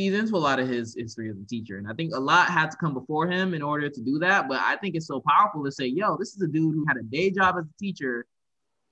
feeds 0.00 0.16
into 0.16 0.34
a 0.34 0.38
lot 0.38 0.58
of 0.58 0.66
his 0.66 0.94
history 0.96 1.28
as 1.28 1.36
a 1.36 1.44
teacher. 1.44 1.76
And 1.76 1.86
I 1.86 1.92
think 1.92 2.14
a 2.14 2.18
lot 2.18 2.46
had 2.48 2.70
to 2.70 2.76
come 2.78 2.94
before 2.94 3.26
him 3.26 3.52
in 3.52 3.60
order 3.60 3.90
to 3.90 4.00
do 4.00 4.18
that. 4.20 4.48
But 4.48 4.60
I 4.60 4.76
think 4.76 4.94
it's 4.94 5.06
so 5.06 5.22
powerful 5.28 5.62
to 5.62 5.70
say, 5.70 5.84
yo, 5.84 6.16
this 6.16 6.34
is 6.34 6.40
a 6.40 6.46
dude 6.46 6.74
who 6.74 6.86
had 6.88 6.96
a 6.96 7.02
day 7.02 7.30
job 7.30 7.56
as 7.58 7.66
a 7.66 7.78
teacher, 7.78 8.24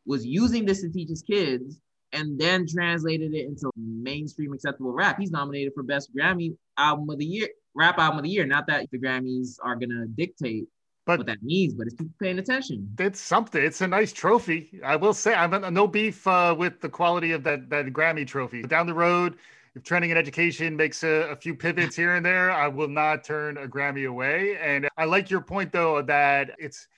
was 0.04 0.26
using 0.26 0.66
this 0.66 0.82
to 0.82 0.90
teach 0.90 1.08
his 1.08 1.22
kids, 1.22 1.80
and 2.12 2.38
then 2.38 2.66
translated 2.66 3.32
it 3.32 3.46
into 3.46 3.70
mainstream 3.76 4.52
acceptable 4.52 4.92
rap. 4.92 5.18
He's 5.18 5.30
nominated 5.30 5.72
for 5.74 5.82
Best 5.82 6.14
Grammy 6.14 6.54
Album 6.76 7.08
of 7.08 7.18
the 7.18 7.24
Year, 7.24 7.48
Rap 7.74 7.98
Album 7.98 8.18
of 8.18 8.24
the 8.24 8.30
Year. 8.30 8.44
Not 8.44 8.66
that 8.66 8.86
the 8.90 8.98
Grammys 8.98 9.56
are 9.62 9.76
gonna 9.76 10.06
dictate 10.06 10.68
but 11.06 11.20
what 11.20 11.26
that 11.26 11.42
means, 11.42 11.72
but 11.72 11.86
it's 11.86 11.96
people 11.96 12.12
paying 12.20 12.38
attention. 12.38 12.86
It's 12.98 13.18
something. 13.18 13.64
It's 13.64 13.80
a 13.80 13.86
nice 13.86 14.12
trophy. 14.12 14.78
I 14.84 14.94
will 14.96 15.14
say, 15.14 15.32
I'm 15.32 15.72
no 15.72 15.86
beef 15.86 16.26
uh, 16.26 16.54
with 16.56 16.82
the 16.82 16.90
quality 16.90 17.32
of 17.32 17.42
that 17.44 17.70
that 17.70 17.86
Grammy 17.86 18.26
trophy. 18.26 18.60
Down 18.62 18.86
the 18.86 18.92
road, 18.92 19.38
if 19.78 19.84
training 19.84 20.10
and 20.10 20.18
education 20.18 20.76
makes 20.76 21.04
a, 21.04 21.30
a, 21.30 21.36
few 21.36 21.54
pivots 21.54 21.94
here 21.94 22.16
and 22.16 22.26
there, 22.26 22.50
I 22.50 22.66
will 22.66 22.88
not 22.88 23.22
turn 23.22 23.56
a 23.58 23.68
Grammy 23.68 24.08
away. 24.08 24.58
And 24.58 24.88
I 24.96 25.04
like 25.04 25.30
your 25.30 25.40
point 25.40 25.70
though 25.70 26.02
that 26.02 26.50
it's 26.58 26.88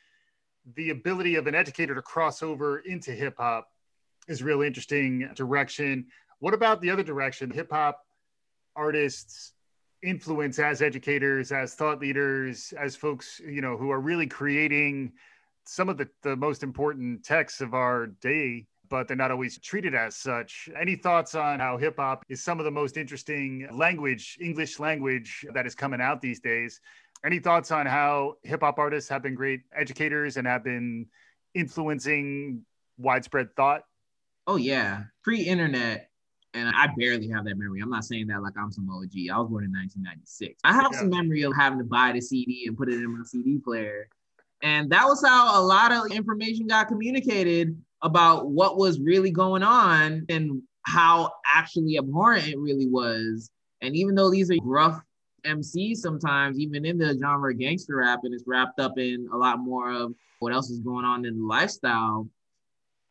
the 0.77 0.88
ability 0.88 1.37
of 1.37 1.47
an 1.47 1.55
educator 1.55 1.95
to 1.95 2.01
cross 2.01 2.43
over 2.43 2.79
into 2.79 3.12
hip 3.12 3.35
hop 3.37 3.69
is 4.29 4.43
really 4.43 4.66
interesting 4.66 5.29
direction. 5.35 6.07
What 6.38 6.55
about 6.55 6.81
the 6.81 6.90
other 6.90 7.03
direction? 7.03 7.51
Hip 7.51 7.71
hop 7.71 8.01
artists 8.75 9.53
influence 10.03 10.59
as 10.59 10.81
educators, 10.81 11.53
as 11.53 11.75
thought 11.75 12.01
leaders, 12.01 12.73
as 12.79 12.97
folks, 12.97 13.43
you 13.47 13.61
know, 13.61 13.77
who 13.77 13.90
are 13.90 14.01
really 14.01 14.27
creating 14.27 15.12
some 15.64 15.90
of 15.90 15.99
the, 15.99 16.09
the 16.23 16.35
most 16.35 16.62
important 16.62 17.25
texts 17.25 17.61
of 17.61 17.75
our 17.75 18.07
day 18.07 18.66
but 18.90 19.09
they're 19.09 19.16
not 19.16 19.31
always 19.31 19.59
treated 19.59 19.94
as 19.94 20.16
such. 20.16 20.68
Any 20.79 20.96
thoughts 20.96 21.35
on 21.35 21.61
how 21.61 21.79
hip 21.79 21.96
hop 21.96 22.24
is 22.29 22.42
some 22.42 22.59
of 22.59 22.64
the 22.64 22.70
most 22.70 22.96
interesting 22.96 23.68
language, 23.72 24.37
English 24.40 24.79
language 24.79 25.46
that 25.55 25.66
is 25.66 25.74
coming 25.74 26.00
out 26.00 26.20
these 26.20 26.40
days? 26.40 26.81
Any 27.24 27.38
thoughts 27.38 27.70
on 27.70 27.87
how 27.87 28.35
hip 28.42 28.61
hop 28.62 28.79
artists 28.79 29.09
have 29.09 29.22
been 29.22 29.35
great 29.35 29.61
educators 29.74 30.37
and 30.37 30.46
have 30.46 30.64
been 30.64 31.07
influencing 31.55 32.62
widespread 32.98 33.55
thought? 33.57 33.85
Oh, 34.46 34.57
yeah. 34.57 35.05
Pre 35.22 35.40
internet, 35.40 36.11
and 36.55 36.68
I 36.68 36.88
barely 36.98 37.29
have 37.29 37.44
that 37.44 37.57
memory. 37.57 37.81
I'm 37.81 37.90
not 37.90 38.05
saying 38.05 38.26
that 38.29 38.42
like 38.42 38.55
I'm 38.59 38.72
some 38.72 38.90
OG. 38.90 39.12
I 39.33 39.38
was 39.38 39.48
born 39.48 39.64
in 39.64 39.72
1996. 39.72 40.61
I 40.64 40.72
have 40.72 40.88
yeah. 40.92 40.98
some 40.98 41.11
memory 41.11 41.42
of 41.42 41.53
having 41.57 41.79
to 41.79 41.85
buy 41.85 42.12
the 42.12 42.20
CD 42.20 42.64
and 42.66 42.76
put 42.76 42.88
it 42.88 42.94
in 42.94 43.16
my 43.16 43.24
CD 43.24 43.59
player. 43.59 44.09
And 44.62 44.90
that 44.90 45.07
was 45.07 45.24
how 45.24 45.61
a 45.61 45.62
lot 45.62 45.92
of 45.92 46.11
information 46.11 46.66
got 46.66 46.88
communicated 46.88 47.81
about 48.03 48.51
what 48.51 48.77
was 48.77 49.01
really 49.01 49.31
going 49.31 49.63
on 49.63 50.25
and 50.29 50.63
how 50.87 51.33
actually 51.55 51.97
abhorrent 51.99 52.49
it 52.49 52.59
really 52.59 52.89
was. 52.89 53.51
And 53.83 53.95
even 53.95 54.15
though 54.15 54.31
these 54.31 54.51
are 54.51 54.57
rough 54.63 55.01
MCs 55.45 55.99
sometimes, 55.99 56.59
even 56.59 56.85
in 56.85 56.99
the 56.99 57.17
genre 57.19 57.53
of 57.53 57.59
gangster 57.59 57.97
rap, 57.97 58.21
and 58.25 58.35
it's 58.35 58.45
wrapped 58.47 58.79
up 58.81 58.99
in 58.99 59.29
a 59.33 59.37
lot 59.37 59.59
more 59.59 59.91
of 59.91 60.15
what 60.41 60.53
else 60.53 60.71
is 60.71 60.81
going 60.81 61.05
on 61.05 61.25
in 61.25 61.39
the 61.39 61.47
lifestyle. 61.47 62.29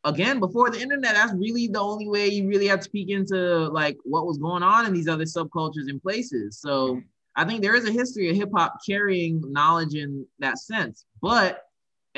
Again, 0.04 0.40
before 0.40 0.70
the 0.70 0.82
internet, 0.82 1.16
that's 1.16 1.34
really 1.34 1.68
the 1.68 1.80
only 1.80 2.08
way 2.08 2.28
you 2.28 2.48
really 2.48 2.68
have 2.68 2.80
to 2.82 2.90
peek 2.90 3.10
into 3.10 3.68
like 3.70 3.98
what 4.04 4.26
was 4.26 4.38
going 4.38 4.64
on 4.64 4.86
in 4.86 4.94
these 4.94 5.08
other 5.08 5.26
subcultures 5.26 5.90
and 5.90 6.02
places. 6.02 6.60
So 6.60 6.96
mm-hmm. 6.96 7.00
I 7.36 7.46
think 7.46 7.62
there 7.62 7.76
is 7.76 7.88
a 7.88 7.92
history 7.92 8.30
of 8.30 8.36
hip 8.36 8.50
hop 8.56 8.78
carrying 8.86 9.42
knowledge 9.52 9.96
in 9.96 10.26
that 10.40 10.58
sense. 10.58 11.06
But 11.22 11.64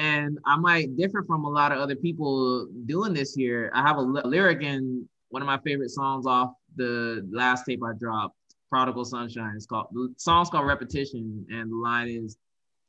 and 0.01 0.39
I 0.47 0.57
might 0.57 0.97
differ 0.97 1.23
from 1.27 1.45
a 1.45 1.49
lot 1.49 1.71
of 1.71 1.77
other 1.77 1.95
people 1.95 2.67
doing 2.87 3.13
this 3.13 3.35
here. 3.35 3.71
I 3.75 3.83
have 3.83 3.97
a 3.97 4.01
lyric 4.01 4.63
in 4.63 5.07
one 5.29 5.43
of 5.43 5.45
my 5.45 5.59
favorite 5.59 5.91
songs 5.91 6.25
off 6.25 6.53
the 6.75 7.27
last 7.31 7.65
tape 7.65 7.81
I 7.85 7.93
dropped, 7.99 8.35
Prodigal 8.71 9.05
Sunshine. 9.05 9.53
It's 9.55 9.67
called 9.67 9.89
the 9.91 10.11
song's 10.17 10.49
called 10.49 10.65
Repetition, 10.65 11.45
and 11.51 11.71
the 11.71 11.75
line 11.75 12.07
is, 12.07 12.35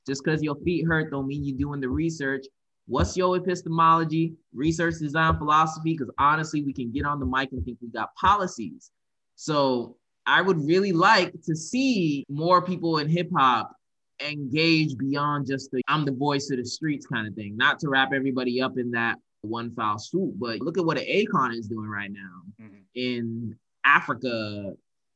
"Just 0.06 0.24
because 0.24 0.42
your 0.42 0.56
feet 0.64 0.86
hurt 0.86 1.10
don't 1.10 1.26
mean 1.26 1.44
you're 1.44 1.58
doing 1.58 1.80
the 1.80 1.90
research. 1.90 2.46
What's 2.86 3.14
your 3.14 3.36
epistemology? 3.36 4.34
Research 4.54 4.94
design 4.98 5.36
philosophy? 5.36 5.92
Because 5.92 6.10
honestly, 6.18 6.62
we 6.62 6.72
can 6.72 6.92
get 6.92 7.04
on 7.04 7.20
the 7.20 7.26
mic 7.26 7.52
and 7.52 7.62
think 7.62 7.76
we 7.82 7.88
got 7.88 8.14
policies. 8.14 8.90
So 9.36 9.98
I 10.24 10.40
would 10.40 10.64
really 10.64 10.92
like 10.92 11.34
to 11.42 11.54
see 11.54 12.24
more 12.30 12.62
people 12.62 12.98
in 12.98 13.08
hip 13.10 13.28
hop 13.36 13.76
engage 14.28 14.96
beyond 14.96 15.46
just 15.46 15.70
the 15.70 15.82
I'm 15.88 16.04
the 16.04 16.12
voice 16.12 16.50
of 16.50 16.58
the 16.58 16.64
streets 16.64 17.06
kind 17.06 17.26
of 17.26 17.34
thing. 17.34 17.56
Not 17.56 17.78
to 17.80 17.88
wrap 17.88 18.12
everybody 18.14 18.60
up 18.60 18.78
in 18.78 18.90
that 18.92 19.18
one 19.42 19.74
foul 19.74 19.98
swoop, 19.98 20.34
but 20.38 20.60
look 20.60 20.78
at 20.78 20.84
what 20.84 20.98
Akon 20.98 21.54
is 21.54 21.68
doing 21.68 21.88
right 21.88 22.10
now 22.10 22.42
mm-hmm. 22.60 22.76
in 22.94 23.56
Africa, 23.84 24.72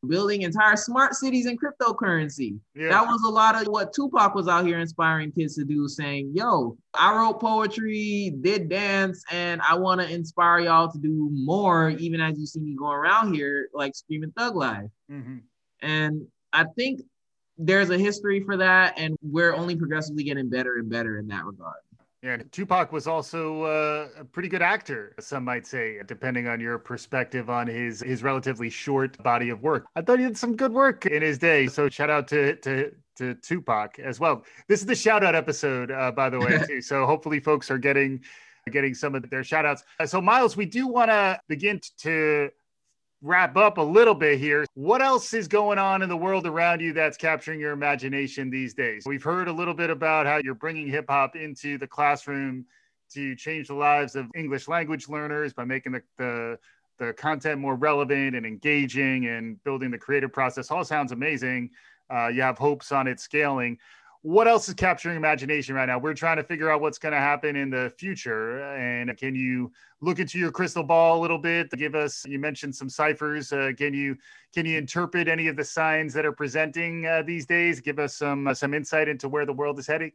building 0.06 0.42
entire 0.42 0.76
smart 0.76 1.14
cities 1.14 1.46
and 1.46 1.58
cryptocurrency. 1.60 2.58
Yeah. 2.74 2.88
That 2.90 3.06
was 3.06 3.22
a 3.26 3.30
lot 3.30 3.60
of 3.60 3.68
what 3.68 3.92
Tupac 3.92 4.34
was 4.34 4.48
out 4.48 4.66
here 4.66 4.78
inspiring 4.78 5.32
kids 5.32 5.54
to 5.56 5.64
do, 5.64 5.88
saying, 5.88 6.32
Yo, 6.34 6.76
I 6.94 7.16
wrote 7.16 7.40
poetry, 7.40 8.32
did 8.40 8.68
dance, 8.68 9.22
and 9.30 9.60
I 9.62 9.74
want 9.74 10.00
to 10.00 10.12
inspire 10.12 10.60
y'all 10.60 10.90
to 10.90 10.98
do 10.98 11.30
more, 11.32 11.90
even 11.90 12.20
as 12.20 12.38
you 12.38 12.46
see 12.46 12.60
me 12.60 12.74
going 12.74 12.96
around 12.96 13.34
here, 13.34 13.68
like 13.72 13.94
screaming 13.94 14.32
thug 14.36 14.56
life. 14.56 14.90
Mm-hmm. 15.10 15.38
And 15.80 16.26
I 16.52 16.64
think 16.76 17.02
there's 17.58 17.90
a 17.90 17.98
history 17.98 18.40
for 18.40 18.56
that, 18.56 18.94
and 18.98 19.16
we're 19.22 19.54
only 19.54 19.76
progressively 19.76 20.24
getting 20.24 20.48
better 20.48 20.76
and 20.76 20.88
better 20.88 21.18
in 21.18 21.26
that 21.28 21.44
regard. 21.44 21.76
Yeah, 22.22 22.38
Tupac 22.50 22.92
was 22.92 23.06
also 23.06 23.62
uh, 23.62 24.08
a 24.18 24.24
pretty 24.24 24.48
good 24.48 24.62
actor, 24.62 25.14
some 25.20 25.44
might 25.44 25.66
say, 25.66 26.00
depending 26.06 26.48
on 26.48 26.60
your 26.60 26.78
perspective 26.78 27.48
on 27.50 27.66
his 27.66 28.00
his 28.00 28.22
relatively 28.22 28.68
short 28.68 29.22
body 29.22 29.50
of 29.50 29.62
work. 29.62 29.86
I 29.94 30.02
thought 30.02 30.18
he 30.18 30.24
did 30.24 30.36
some 30.36 30.56
good 30.56 30.72
work 30.72 31.06
in 31.06 31.22
his 31.22 31.38
day. 31.38 31.68
So 31.68 31.88
shout 31.88 32.10
out 32.10 32.26
to 32.28 32.56
to 32.56 32.90
to 33.18 33.34
Tupac 33.34 33.98
as 33.98 34.18
well. 34.18 34.44
This 34.66 34.80
is 34.80 34.86
the 34.86 34.94
shout 34.94 35.22
out 35.24 35.34
episode, 35.34 35.90
uh, 35.90 36.10
by 36.10 36.28
the 36.30 36.40
way, 36.40 36.58
too. 36.66 36.80
So 36.80 37.06
hopefully 37.06 37.38
folks 37.38 37.70
are 37.70 37.78
getting 37.78 38.24
getting 38.72 38.94
some 38.94 39.14
of 39.14 39.28
their 39.30 39.44
shout 39.44 39.64
outs. 39.64 39.84
So 40.06 40.20
Miles, 40.20 40.56
we 40.56 40.66
do 40.66 40.88
want 40.88 41.10
to 41.10 41.38
begin 41.48 41.80
to 41.98 42.50
wrap 43.22 43.56
up 43.56 43.78
a 43.78 43.82
little 43.82 44.14
bit 44.14 44.38
here. 44.38 44.66
What 44.74 45.02
else 45.02 45.32
is 45.32 45.48
going 45.48 45.78
on 45.78 46.02
in 46.02 46.08
the 46.08 46.16
world 46.16 46.46
around 46.46 46.80
you 46.80 46.92
that's 46.92 47.16
capturing 47.16 47.60
your 47.60 47.72
imagination 47.72 48.50
these 48.50 48.74
days? 48.74 49.04
We've 49.06 49.22
heard 49.22 49.48
a 49.48 49.52
little 49.52 49.74
bit 49.74 49.90
about 49.90 50.26
how 50.26 50.38
you're 50.38 50.54
bringing 50.54 50.86
hip 50.86 51.06
hop 51.08 51.36
into 51.36 51.78
the 51.78 51.86
classroom 51.86 52.66
to 53.12 53.34
change 53.36 53.68
the 53.68 53.74
lives 53.74 54.16
of 54.16 54.26
English 54.34 54.68
language 54.68 55.08
learners 55.08 55.52
by 55.52 55.64
making 55.64 55.92
the, 55.92 56.02
the 56.18 56.58
the 56.98 57.12
content 57.12 57.60
more 57.60 57.74
relevant 57.74 58.34
and 58.34 58.46
engaging 58.46 59.26
and 59.26 59.62
building 59.64 59.90
the 59.90 59.98
creative 59.98 60.32
process 60.32 60.70
all 60.70 60.84
sounds 60.84 61.12
amazing. 61.12 61.70
Uh, 62.08 62.28
you 62.28 62.40
have 62.40 62.56
hopes 62.56 62.92
on 62.92 63.06
it 63.06 63.20
scaling 63.20 63.76
what 64.26 64.48
else 64.48 64.68
is 64.68 64.74
capturing 64.74 65.16
imagination 65.16 65.76
right 65.76 65.86
now? 65.86 66.00
We're 66.00 66.12
trying 66.12 66.38
to 66.38 66.42
figure 66.42 66.68
out 66.68 66.80
what's 66.80 66.98
going 66.98 67.12
to 67.12 67.20
happen 67.20 67.54
in 67.54 67.70
the 67.70 67.92
future. 67.96 68.74
And 68.74 69.16
can 69.16 69.36
you 69.36 69.70
look 70.00 70.18
into 70.18 70.36
your 70.36 70.50
crystal 70.50 70.82
ball 70.82 71.20
a 71.20 71.22
little 71.22 71.38
bit? 71.38 71.70
to 71.70 71.76
Give 71.76 71.94
us. 71.94 72.24
You 72.26 72.40
mentioned 72.40 72.74
some 72.74 72.88
ciphers. 72.88 73.52
Uh, 73.52 73.70
can 73.78 73.94
you 73.94 74.16
can 74.52 74.66
you 74.66 74.78
interpret 74.78 75.28
any 75.28 75.46
of 75.46 75.54
the 75.54 75.62
signs 75.62 76.12
that 76.14 76.26
are 76.26 76.32
presenting 76.32 77.06
uh, 77.06 77.22
these 77.24 77.46
days? 77.46 77.78
Give 77.78 78.00
us 78.00 78.16
some 78.16 78.48
uh, 78.48 78.54
some 78.54 78.74
insight 78.74 79.06
into 79.06 79.28
where 79.28 79.46
the 79.46 79.52
world 79.52 79.78
is 79.78 79.86
heading. 79.86 80.10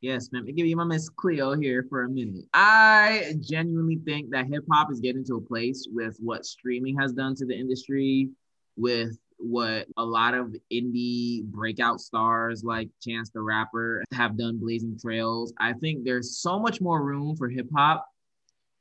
Yes. 0.00 0.30
Let 0.32 0.44
me 0.44 0.52
give 0.52 0.66
you 0.66 0.76
my 0.76 0.84
Miss 0.84 1.10
Cleo 1.10 1.54
here 1.54 1.84
for 1.90 2.04
a 2.04 2.08
minute. 2.08 2.46
I 2.54 3.34
genuinely 3.40 4.00
think 4.06 4.30
that 4.30 4.46
hip 4.46 4.64
hop 4.72 4.90
is 4.90 5.00
getting 5.00 5.24
to 5.26 5.34
a 5.34 5.40
place 5.42 5.86
with 5.92 6.16
what 6.18 6.46
streaming 6.46 6.96
has 6.98 7.12
done 7.12 7.34
to 7.34 7.44
the 7.44 7.54
industry, 7.54 8.30
with 8.78 9.18
what 9.38 9.86
a 9.96 10.04
lot 10.04 10.34
of 10.34 10.54
indie 10.72 11.44
breakout 11.44 12.00
stars 12.00 12.64
like 12.64 12.88
Chance 13.02 13.30
the 13.30 13.40
Rapper 13.40 14.04
have 14.12 14.38
done 14.38 14.58
blazing 14.58 14.98
trails. 15.00 15.52
I 15.58 15.72
think 15.74 16.04
there's 16.04 16.38
so 16.38 16.58
much 16.58 16.80
more 16.80 17.02
room 17.02 17.36
for 17.36 17.48
hip 17.48 17.68
hop 17.74 18.06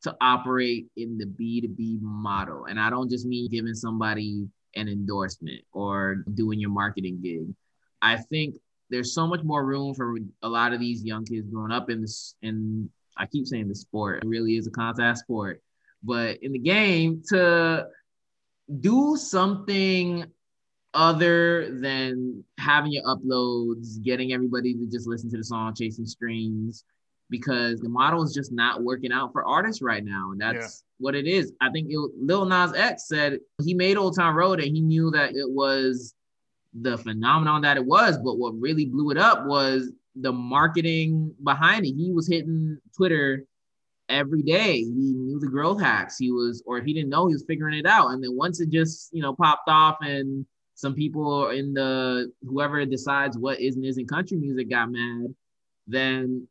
to 0.04 0.16
operate 0.22 0.88
in 0.98 1.18
the 1.18 1.26
B2B 1.26 2.02
model. 2.02 2.66
And 2.66 2.80
I 2.80 2.90
don't 2.90 3.10
just 3.10 3.26
mean 3.26 3.50
giving 3.50 3.74
somebody 3.74 4.48
an 4.76 4.88
endorsement 4.88 5.62
or 5.72 6.24
doing 6.34 6.60
your 6.60 6.70
marketing 6.70 7.20
gig. 7.22 7.54
I 8.02 8.18
think 8.18 8.56
there's 8.90 9.14
so 9.14 9.28
much 9.28 9.44
more 9.44 9.66
room 9.66 9.94
for 9.94 10.18
a 10.42 10.50
lot 10.50 10.74
of 10.74 10.80
these 10.80 11.04
young 11.04 11.26
kids 11.26 11.50
growing 11.50 11.72
up 11.72 11.90
in 11.90 12.02
this 12.02 12.36
in 12.42 12.90
I 13.18 13.28
keep 13.28 13.46
saying 13.48 13.68
the 13.68 13.76
sport. 13.76 14.24
It 14.24 14.28
really 14.28 14.58
is 14.58 14.68
a 14.68 14.72
contact 14.72 15.20
sport. 15.20 15.62
But 16.04 16.38
in 16.44 16.52
the 16.52 16.60
game 16.60 17.24
to 17.30 17.88
do 18.80 19.16
something 19.18 20.26
other 20.94 21.80
than 21.80 22.44
having 22.60 22.92
your 22.92 23.04
uploads, 23.04 24.02
getting 24.02 24.34
everybody 24.34 24.74
to 24.74 24.86
just 24.86 25.08
listen 25.08 25.30
to 25.32 25.38
the 25.38 25.44
song, 25.44 25.74
chasing 25.74 26.06
streams, 26.06 26.84
because 27.30 27.80
the 27.80 27.90
model 27.90 28.24
is 28.24 28.34
just 28.34 28.52
not 28.52 28.84
working 28.84 29.12
out 29.12 29.32
for 29.32 29.44
artists 29.44 29.82
right 29.82 30.04
now. 30.04 30.32
And 30.32 30.40
that's 30.40 30.84
yeah. 31.00 31.04
what 31.04 31.16
it 31.16 31.26
is. 31.26 31.52
I 31.62 31.72
think 31.72 31.88
it, 31.90 31.98
Lil 32.20 32.46
Nas 32.46 32.74
X 32.74 33.08
said 33.08 33.40
he 33.64 33.74
made 33.74 33.98
Old 33.98 34.16
Town 34.16 34.36
Road 34.36 34.60
and 34.60 34.76
he 34.76 34.82
knew 34.82 35.10
that 35.12 35.36
it 35.36 35.50
was 35.50 36.14
the 36.74 36.98
phenomenon 36.98 37.62
that 37.62 37.78
it 37.78 37.86
was. 37.86 38.18
But 38.18 38.38
what 38.38 38.54
really 38.60 38.86
blew 38.86 39.12
it 39.12 39.18
up 39.18 39.46
was 39.46 39.92
the 40.16 40.32
marketing 40.32 41.34
behind 41.44 41.86
it. 41.86 41.96
He 41.96 42.12
was 42.12 42.28
hitting 42.28 42.78
Twitter 42.96 43.46
every 44.10 44.44
day. 44.44 44.78
He 44.78 45.14
knew 45.16 45.40
the 45.40 45.48
growth 45.48 45.82
hacks. 45.82 46.18
He 46.20 46.32
was, 46.32 46.62
or 46.68 46.78
if 46.78 46.86
he 46.86 46.94
didn't 46.94 47.10
know, 47.10 47.28
he 47.28 47.34
was 47.34 47.46
figuring 47.48 47.80
it 47.80 47.88
out. 47.88 48.10
And 48.10 48.24
then 48.24 48.36
once 48.36 48.60
it 48.60 48.70
just, 48.70 49.10
you 49.12 49.22
know, 49.22 49.34
popped 49.34 49.70
off 49.70 49.98
and 50.02 50.46
some 50.76 50.96
people 50.96 51.50
in 51.50 51.74
the 51.74 52.32
whoever 52.44 52.86
decides 52.86 53.38
what 53.38 53.60
is 53.60 53.76
and 53.76 53.86
isn't 53.86 54.10
country 54.10 54.38
music 54.38 54.70
got 54.70 54.92
mad, 54.92 55.34
then 55.88 56.48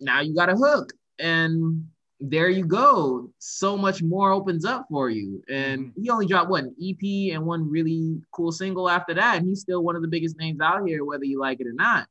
now 0.00 0.20
you 0.20 0.34
got 0.34 0.48
a 0.48 0.56
hook. 0.56 0.92
And 1.18 1.88
there 2.20 2.48
you 2.48 2.64
go. 2.64 3.30
So 3.38 3.76
much 3.76 4.02
more 4.02 4.30
opens 4.30 4.64
up 4.64 4.86
for 4.88 5.10
you. 5.10 5.42
And 5.48 5.86
mm-hmm. 5.86 6.02
he 6.02 6.10
only 6.10 6.26
dropped 6.26 6.50
what 6.50 6.64
an 6.64 6.74
EP 6.80 7.34
and 7.34 7.44
one 7.44 7.68
really 7.68 8.20
cool 8.30 8.52
single 8.52 8.88
after 8.88 9.14
that. 9.14 9.38
And 9.38 9.48
he's 9.48 9.60
still 9.60 9.82
one 9.82 9.96
of 9.96 10.02
the 10.02 10.08
biggest 10.08 10.38
names 10.38 10.60
out 10.60 10.86
here, 10.86 11.04
whether 11.04 11.24
you 11.24 11.40
like 11.40 11.60
it 11.60 11.66
or 11.66 11.72
not. 11.72 12.06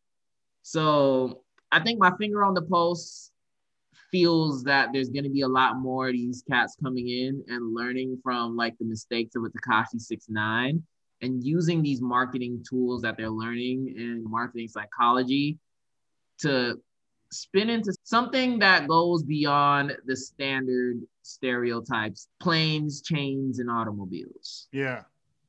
So 0.64 1.44
I 1.72 1.80
think 1.80 2.00
my 2.00 2.12
finger 2.18 2.44
on 2.44 2.54
the 2.54 2.62
pulse 2.62 3.32
feels 4.12 4.64
that 4.64 4.90
there's 4.92 5.10
going 5.10 5.24
to 5.24 5.30
be 5.30 5.42
a 5.42 5.48
lot 5.48 5.78
more 5.78 6.08
of 6.08 6.14
these 6.14 6.44
cats 6.50 6.76
coming 6.84 7.08
in 7.08 7.44
and 7.48 7.74
learning 7.74 8.20
from 8.22 8.58
like 8.58 8.78
the 8.78 8.86
mistakes 8.86 9.36
of 9.36 9.44
a 9.46 9.50
Tekashi 9.50 10.00
Six 10.00 10.28
Nine 10.28 10.84
and 11.22 11.44
using 11.44 11.82
these 11.82 12.02
marketing 12.02 12.64
tools 12.68 13.02
that 13.02 13.18
they're 13.18 13.30
learning 13.30 13.94
in 13.96 14.24
marketing 14.26 14.68
psychology 14.68 15.58
to 16.40 16.80
spin 17.32 17.70
into 17.70 17.94
something 18.04 18.60
that 18.60 18.88
goes 18.88 19.24
beyond 19.24 19.96
the 20.06 20.16
standard 20.16 21.02
stereotypes 21.22 22.28
planes 22.42 23.02
chains 23.02 23.60
and 23.60 23.70
automobiles. 23.70 24.68
Yeah. 24.72 25.04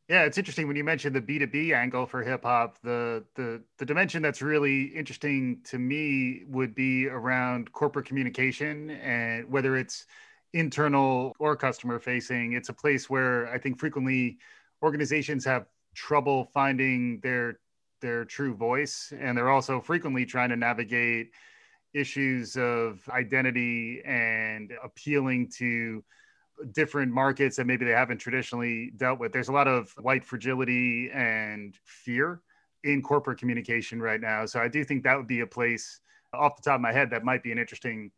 Yeah 0.09 0.25
it's 0.25 0.39
interesting 0.39 0.69
when 0.69 0.77
you 0.77 0.85
mentioned 0.85 1.17
the 1.17 1.21
b2b 1.21 1.75
angle 1.75 2.07
for 2.07 2.23
hip 2.23 2.45
hop 2.45 2.79
the 2.83 3.25
the 3.35 3.63
the 3.79 3.85
dimension 3.85 4.23
that's 4.23 4.43
really 4.43 4.85
interesting 4.85 5.61
to 5.65 5.79
me 5.79 6.43
would 6.47 6.75
be 6.75 7.09
around 7.09 7.73
corporate 7.73 8.07
communication 8.07 8.91
and 8.91 9.51
whether 9.51 9.77
it's 9.77 10.07
internal 10.53 11.35
or 11.39 11.57
customer 11.57 11.99
facing. 11.99 12.53
It's 12.53 12.69
a 12.69 12.75
place 12.75 13.09
where 13.09 13.49
i 13.49 13.59
think 13.59 13.81
frequently 13.81 14.39
organizations 14.83 15.45
have 15.45 15.67
trouble 15.95 16.45
finding 16.53 17.21
their 17.21 17.59
their 18.01 18.25
true 18.25 18.55
voice 18.55 19.13
and 19.19 19.37
they're 19.39 19.51
also 19.51 19.81
frequently 19.81 20.27
trying 20.27 20.49
to 20.49 20.57
navigate 20.57 21.31
issues 21.95 22.57
of 22.57 23.01
identity 23.11 24.03
and 24.05 24.73
appealing 24.83 25.49
to 25.49 26.03
different 26.73 27.13
markets 27.13 27.57
that 27.57 27.67
maybe 27.67 27.85
they 27.85 27.93
haven't 27.93 28.19
traditionally 28.19 28.93
dealt 28.97 29.19
with. 29.19 29.33
There's 29.33 29.49
a 29.49 29.53
lot 29.53 29.69
of 29.69 29.93
white 30.01 30.25
fragility 30.25 31.11
and 31.13 31.77
fear 31.85 32.41
in 32.85 33.03
corporate 33.03 33.39
communication 33.39 34.01
right 34.01 34.21
now. 34.21 34.47
So 34.47 34.61
i 34.61 34.69
do 34.69 34.85
think 34.85 35.05
that 35.05 35.17
would 35.17 35.29
be 35.29 35.41
a 35.41 35.47
place 35.47 36.01
off 36.33 36.57
the 36.57 36.63
top 36.63 36.77
of 36.77 36.81
my 36.81 36.93
head 36.93 37.11
that 37.11 37.25
might 37.25 37.43
be 37.43 37.53
an 37.53 37.59
interesting 37.59 38.11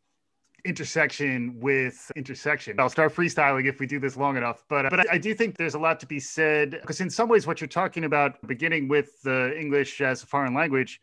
intersection 0.65 1.57
with 1.59 2.11
intersection. 2.15 2.79
I'll 2.79 2.89
start 2.89 3.13
freestyling 3.13 3.65
if 3.65 3.79
we 3.79 3.87
do 3.87 3.99
this 3.99 4.17
long 4.17 4.35
enough, 4.35 4.63
but 4.67 4.89
but 4.89 5.09
I 5.11 5.17
do 5.17 5.33
think 5.33 5.57
there's 5.57 5.75
a 5.75 5.79
lot 5.79 5.99
to 6.01 6.05
be 6.05 6.19
said 6.19 6.71
because 6.81 7.01
in 7.01 7.09
some 7.09 7.29
ways 7.29 7.47
what 7.47 7.61
you're 7.61 7.67
talking 7.67 8.03
about 8.03 8.45
beginning 8.47 8.87
with 8.87 9.21
the 9.21 9.57
English 9.59 10.01
as 10.01 10.23
a 10.23 10.25
foreign 10.25 10.53
language, 10.53 10.99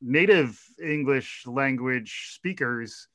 native 0.00 0.62
English 0.82 1.46
language 1.46 2.32
speakers 2.34 3.08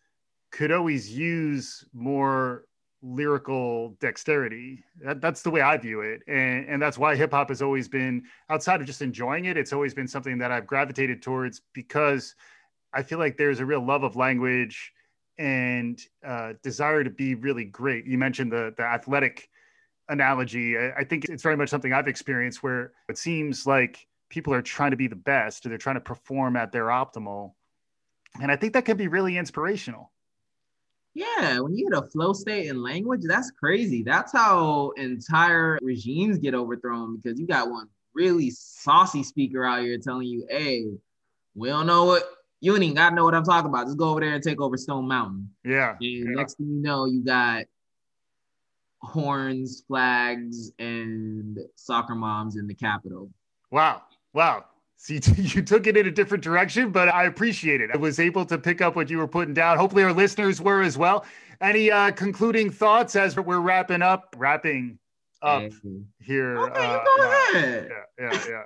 could 0.52 0.72
always 0.72 1.16
use 1.16 1.86
more 1.94 2.66
lyrical 3.02 3.96
dexterity. 4.00 4.84
That, 5.04 5.22
that's 5.22 5.42
the 5.42 5.52
way 5.52 5.62
I 5.62 5.78
view 5.78 6.02
it. 6.02 6.22
And, 6.28 6.68
and 6.68 6.82
that's 6.82 6.98
why 6.98 7.16
hip 7.16 7.32
hop 7.32 7.50
has 7.50 7.62
always 7.62 7.88
been, 7.88 8.24
outside 8.50 8.82
of 8.82 8.88
just 8.88 9.02
enjoying 9.02 9.46
it, 9.46 9.58
it's 9.58 9.74
always 9.74 9.94
been 9.94 10.08
something 10.08 10.38
that 10.40 10.52
I've 10.52 10.66
gravitated 10.66 11.22
towards 11.22 11.62
because 11.74 12.36
I 12.94 13.04
feel 13.04 13.20
like 13.20 13.38
there's 13.38 13.60
a 13.60 13.66
real 13.66 13.86
love 13.86 14.04
of 14.04 14.16
language 14.16 14.94
and 15.38 16.02
uh, 16.26 16.54
desire 16.64 17.04
to 17.04 17.10
be 17.10 17.36
really 17.36 17.66
great. 17.66 18.06
You 18.06 18.18
mentioned 18.18 18.52
the 18.52 18.74
the 18.78 18.84
athletic 18.84 19.50
analogy. 20.10 20.78
I, 20.78 20.94
I, 21.00 21.04
think 21.04 21.26
it's 21.26 21.44
very 21.44 21.58
much 21.58 21.70
something 21.70 21.94
I've 21.94 22.08
experienced 22.08 22.64
where 22.64 22.94
it 23.10 23.18
seems 23.18 23.68
like 23.68 24.08
people 24.30 24.54
are 24.54 24.62
trying 24.62 24.92
to 24.92 24.98
be 24.98 25.08
the 25.08 25.16
best 25.16 25.66
or 25.66 25.70
they're 25.70 25.78
trying 25.78 25.98
to 25.98 26.02
perform 26.02 26.56
at 26.56 26.72
their 26.72 26.86
optimal. 26.86 27.54
And 28.42 28.52
I 28.52 28.56
think 28.56 28.74
that 28.74 28.86
can 28.86 28.98
be 28.98 29.08
really 29.08 29.38
inspirational. 29.38 30.12
Yeah, 31.14 31.60
when 31.60 31.76
you 31.76 31.90
hit 31.90 31.98
a 31.98 32.04
flow 32.04 32.34
state 32.34 32.68
in 32.68 32.84
language, 32.84 33.22
that's 33.28 33.52
crazy. 33.52 34.04
That's 34.04 34.32
how 34.32 34.92
entire 34.98 35.80
regimes 35.82 36.38
get 36.38 36.54
overthrown 36.54 37.18
because 37.18 37.40
you 37.40 37.48
got 37.48 37.70
one 37.70 37.88
really 38.14 38.52
saucy 38.52 39.24
speaker 39.24 39.66
out 39.66 39.82
here 39.82 39.98
telling 39.98 40.28
you, 40.28 40.46
hey, 40.50 40.86
we 41.56 41.70
don't 41.70 41.88
know 41.88 42.06
what 42.06 42.24
you 42.60 42.74
ain't 42.74 42.84
even 42.84 42.96
gotta 42.96 43.16
know 43.16 43.26
what 43.26 43.36
I'm 43.36 43.44
talking 43.44 43.70
about. 43.70 43.86
Just 43.86 43.98
go 43.98 44.10
over 44.10 44.20
there 44.20 44.34
and 44.34 44.44
take 44.44 44.62
over 44.62 44.78
Stone 44.78 45.08
Mountain. 45.08 45.50
Yeah. 45.64 45.92
And 45.92 46.02
yeah. 46.02 46.24
next 46.36 46.58
thing 46.58 46.68
you 46.68 46.82
know, 46.82 47.06
you 47.06 47.24
got 47.24 47.66
horns, 49.02 49.84
flags, 49.88 50.72
and 50.80 51.60
soccer 51.76 52.16
moms 52.16 52.58
in 52.58 52.68
the 52.68 52.74
Capitol. 52.74 53.30
Wow. 53.72 54.04
Wow. 54.34 54.66
See, 54.98 55.20
you 55.38 55.62
took 55.62 55.88
it 55.88 55.96
in 55.96 56.08
a 56.08 56.12
different 56.12 56.44
direction, 56.44 56.92
but 56.92 57.10
I 57.10 57.26
appreciate 57.26 57.82
it. 57.82 57.92
I 57.94 57.98
was 57.98 58.20
able 58.20 58.46
to 58.46 58.58
pick 58.58 58.82
up 58.82 58.96
what 58.96 59.10
you 59.10 59.20
were 59.20 59.28
putting 59.28 59.54
down. 59.54 59.78
Hopefully, 59.78 60.04
our 60.04 60.14
listeners 60.14 60.60
were 60.60 60.82
as 60.82 60.98
well. 60.98 61.26
Any 61.62 61.92
uh, 61.92 62.12
concluding 62.12 62.70
thoughts 62.72 63.16
as 63.16 63.36
we're 63.36 63.60
wrapping 63.60 64.02
up? 64.02 64.36
Wrapping 64.38 65.00
up 65.42 65.72
here. 66.20 66.58
Okay, 66.58 66.86
uh, 66.86 67.04
go 67.04 67.32
ahead. 67.54 67.90
Yeah, 68.20 68.32
yeah, 68.32 68.44
yeah. 68.50 68.64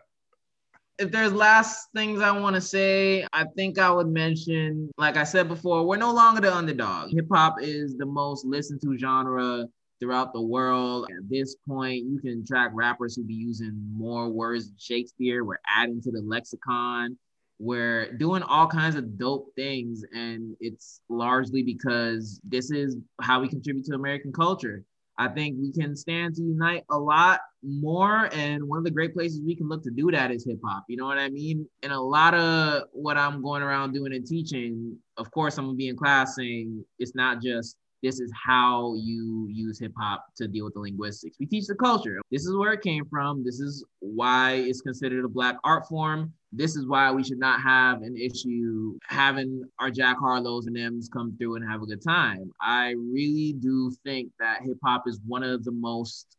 If 0.98 1.12
there's 1.12 1.34
last 1.34 1.90
things 1.96 2.22
I 2.22 2.32
want 2.32 2.56
to 2.56 2.62
say, 2.62 3.26
I 3.34 3.46
think 3.56 3.80
I 3.80 3.90
would 3.90 4.08
mention, 4.08 4.92
like 4.98 5.18
I 5.18 5.24
said 5.24 5.48
before, 5.48 5.86
we're 5.86 5.98
no 5.98 6.14
longer 6.14 6.42
the 6.42 6.54
underdog. 6.54 7.12
Hip 7.12 7.28
hop 7.32 7.56
is 7.62 7.98
the 7.98 8.06
most 8.06 8.46
listened 8.46 8.82
to 8.82 8.98
genre 8.98 9.66
throughout 10.00 10.34
the 10.34 10.42
world. 10.42 11.08
At 11.10 11.30
this 11.30 11.56
point, 11.68 12.06
you 12.06 12.20
can 12.20 12.46
track 12.46 12.72
rappers 12.74 13.16
who 13.16 13.24
be 13.24 13.34
using 13.34 13.74
more 13.96 14.30
words 14.30 14.68
than 14.68 14.76
Shakespeare. 14.78 15.44
We're 15.44 15.62
adding 15.68 16.02
to 16.02 16.12
the 16.12 16.22
lexicon. 16.22 17.18
We're 17.60 18.12
doing 18.14 18.42
all 18.44 18.68
kinds 18.68 18.96
of 18.96 19.18
dope 19.18 19.54
things. 19.56 20.04
And 20.14 20.56
it's 20.60 21.02
largely 21.10 21.64
because 21.64 22.40
this 22.44 22.72
is 22.72 22.98
how 23.22 23.42
we 23.42 23.48
contribute 23.48 23.86
to 23.86 23.96
American 23.96 24.34
culture. 24.34 24.84
I 25.22 25.28
think 25.28 25.58
we 25.60 25.72
can 25.72 25.96
stand 25.96 26.34
to 26.36 26.42
unite 26.42 26.84
a 26.90 26.98
lot 26.98 27.42
more. 27.62 28.28
And 28.34 28.68
one 28.68 28.80
of 28.80 28.84
the 28.84 28.90
great 28.90 29.14
places 29.14 29.40
we 29.46 29.56
can 29.56 29.70
look 29.70 29.84
to 29.84 29.92
do 29.92 30.10
that 30.10 30.32
is 30.32 30.44
hip 30.44 30.58
hop. 30.66 30.86
You 30.88 30.98
know 30.98 31.06
what 31.06 31.20
I 31.20 31.30
mean? 31.30 31.68
And 31.84 31.94
a 31.94 32.00
lot 32.00 32.34
of 32.34 32.86
what 32.92 33.18
I'm 33.18 33.44
going 33.44 33.62
around 33.62 33.94
doing 33.94 34.14
and 34.14 34.26
teaching, 34.26 34.98
of 35.18 35.30
course, 35.30 35.60
I'm 35.60 35.66
gonna 35.66 35.78
be 35.78 35.90
in 35.90 35.96
class 35.96 36.36
saying 36.38 36.84
it's 36.98 37.14
not 37.14 37.40
just 37.40 37.78
this 38.02 38.20
is 38.20 38.32
how 38.34 38.96
you 38.96 39.48
use 39.50 39.80
hip 39.80 39.94
hop 39.98 40.26
to 40.38 40.48
deal 40.48 40.66
with 40.66 40.74
the 40.74 40.80
linguistics. 40.80 41.38
We 41.40 41.46
teach 41.46 41.68
the 41.68 41.76
culture. 41.76 42.20
This 42.32 42.46
is 42.46 42.56
where 42.56 42.74
it 42.74 42.82
came 42.82 43.06
from. 43.06 43.44
This 43.44 43.60
is 43.60 43.86
why 44.00 44.54
it's 44.54 44.82
considered 44.82 45.24
a 45.24 45.30
black 45.30 45.58
art 45.64 45.88
form. 45.88 46.34
This 46.52 46.76
is 46.76 46.88
why 46.88 47.12
we 47.12 47.24
should 47.24 47.40
not 47.40 47.62
have 47.62 48.02
an 48.02 48.18
issue 48.18 48.98
having 49.04 49.64
our 49.80 49.92
Jack 49.92 50.18
Harlows 50.20 50.66
and 50.66 50.78
M's 50.78 51.10
come 51.10 51.36
through 51.38 51.56
and 51.56 51.70
have 51.70 51.82
a 51.82 51.86
good 51.86 52.04
time. 52.04 52.52
I 52.60 52.96
really 52.98 53.54
do 53.54 53.92
think 54.04 54.32
that 54.40 54.62
hip 54.64 54.78
hop 54.84 55.04
is 55.08 55.20
one 55.26 55.44
of 55.44 55.64
the 55.64 55.72
most 55.72 56.38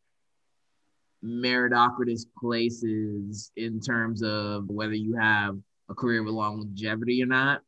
meritocratic 1.25 2.25
places 2.39 3.53
in 3.57 3.81
terms 3.81 4.23
of 4.23 4.69
whether 4.69 4.95
you 4.95 5.15
have 5.15 5.57
a 5.89 5.95
career 5.95 6.23
with 6.23 6.35
longevity 6.35 7.23
or 7.23 7.27
not 7.27 7.63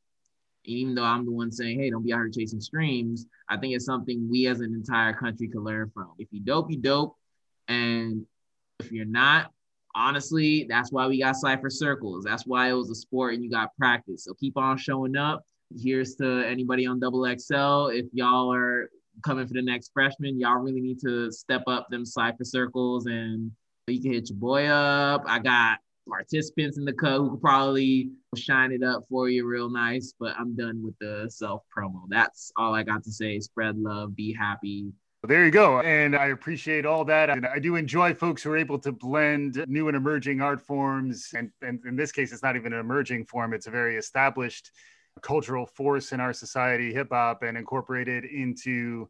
even 0.65 0.95
though 0.95 1.05
I'm 1.05 1.25
the 1.25 1.33
one 1.33 1.53
saying, 1.53 1.79
hey, 1.79 1.91
don't 1.91 2.05
be 2.05 2.13
out 2.13 2.19
here 2.19 2.31
chasing 2.31 2.61
streams, 2.61 3.27
I 3.49 3.57
think 3.57 3.75
it's 3.75 3.85
something 3.85 4.29
we 4.31 4.47
as 4.47 4.61
an 4.61 4.75
entire 4.75 5.13
country 5.13 5.49
can 5.49 5.63
learn 5.63 5.91
from. 5.93 6.13
If 6.19 6.29
you 6.31 6.41
dope, 6.41 6.71
you 6.71 6.79
dope. 6.79 7.17
And 7.69 8.27
if 8.81 8.91
you're 8.91 9.05
not, 9.05 9.53
honestly, 9.95 10.67
that's 10.69 10.93
why 10.93 11.07
we 11.07 11.21
got 11.21 11.37
Cypher 11.37 11.71
Circles. 11.71 12.25
That's 12.25 12.47
why 12.47 12.71
it 12.71 12.75
was 12.75 12.91
a 12.91 12.95
sport 12.95 13.35
and 13.35 13.45
you 13.45 13.51
got 13.51 13.77
practice. 13.77 14.25
So 14.25 14.35
keep 14.35 14.57
on 14.57 14.77
showing 14.77 15.17
up. 15.17 15.45
Here's 15.77 16.15
to 16.17 16.47
anybody 16.47 16.87
on 16.87 17.01
Double 17.01 17.25
XL. 17.25 17.89
If 17.89 18.07
y'all 18.13 18.53
are 18.53 18.91
coming 19.25 19.47
for 19.47 19.55
the 19.55 19.63
next 19.63 19.93
freshman, 19.93 20.39
y'all 20.39 20.57
really 20.57 20.81
need 20.81 21.01
to 21.01 21.31
step 21.31 21.63
up 21.67 21.89
them 21.91 22.05
Cypher 22.05 22.45
Circles 22.45 23.07
and 23.07 23.51
you 23.87 24.01
can 24.01 24.13
hit 24.13 24.31
your 24.31 24.39
boy 24.39 24.67
up. 24.67 25.25
I 25.27 25.39
got 25.39 25.79
participants 26.09 26.79
in 26.79 26.85
the 26.85 26.93
cut 26.93 27.19
who 27.19 27.31
could 27.31 27.41
probably 27.41 28.11
shine 28.37 28.73
it 28.73 28.83
up 28.83 29.05
for 29.09 29.29
you 29.29 29.47
real 29.47 29.71
nice. 29.71 30.15
But 30.19 30.35
I'm 30.39 30.57
done 30.57 30.83
with 30.83 30.99
the 30.99 31.31
self 31.31 31.63
promo. 31.77 32.03
That's 32.09 32.53
all 32.57 32.75
I 32.75 32.83
got 32.83 33.03
to 33.05 33.13
say. 33.13 33.41
Spread 33.41 33.79
love, 33.79 34.15
be 34.17 34.33
happy. 34.33 34.93
There 35.27 35.45
you 35.45 35.51
go. 35.51 35.81
And 35.81 36.15
I 36.15 36.27
appreciate 36.27 36.85
all 36.85 37.05
that. 37.07 37.31
And 37.31 37.47
I 37.47 37.59
do 37.59 37.77
enjoy 37.77 38.13
folks 38.13 38.43
who 38.43 38.51
are 38.51 38.59
able 38.59 38.79
to 38.81 38.93
blend 38.93 39.65
new 39.69 39.89
and 39.89 39.97
emerging 39.97 40.43
art 40.43 40.61
forms. 40.61 41.31
And, 41.35 41.51
and 41.63 41.81
in 41.87 41.97
this 41.97 42.13
case, 42.13 42.31
it's 42.31 42.43
not 42.43 42.57
even 42.57 42.75
an 42.75 42.81
emerging 42.81 43.25
form, 43.25 43.55
it's 43.55 43.67
a 43.67 43.71
very 43.71 43.97
established 43.97 44.71
cultural 45.23 45.65
force 45.65 46.13
in 46.13 46.21
our 46.21 46.33
society, 46.33 46.93
hip 46.93 47.09
hop, 47.11 47.43
and 47.43 47.57
incorporate 47.57 48.09
it 48.09 48.25
into 48.25 49.09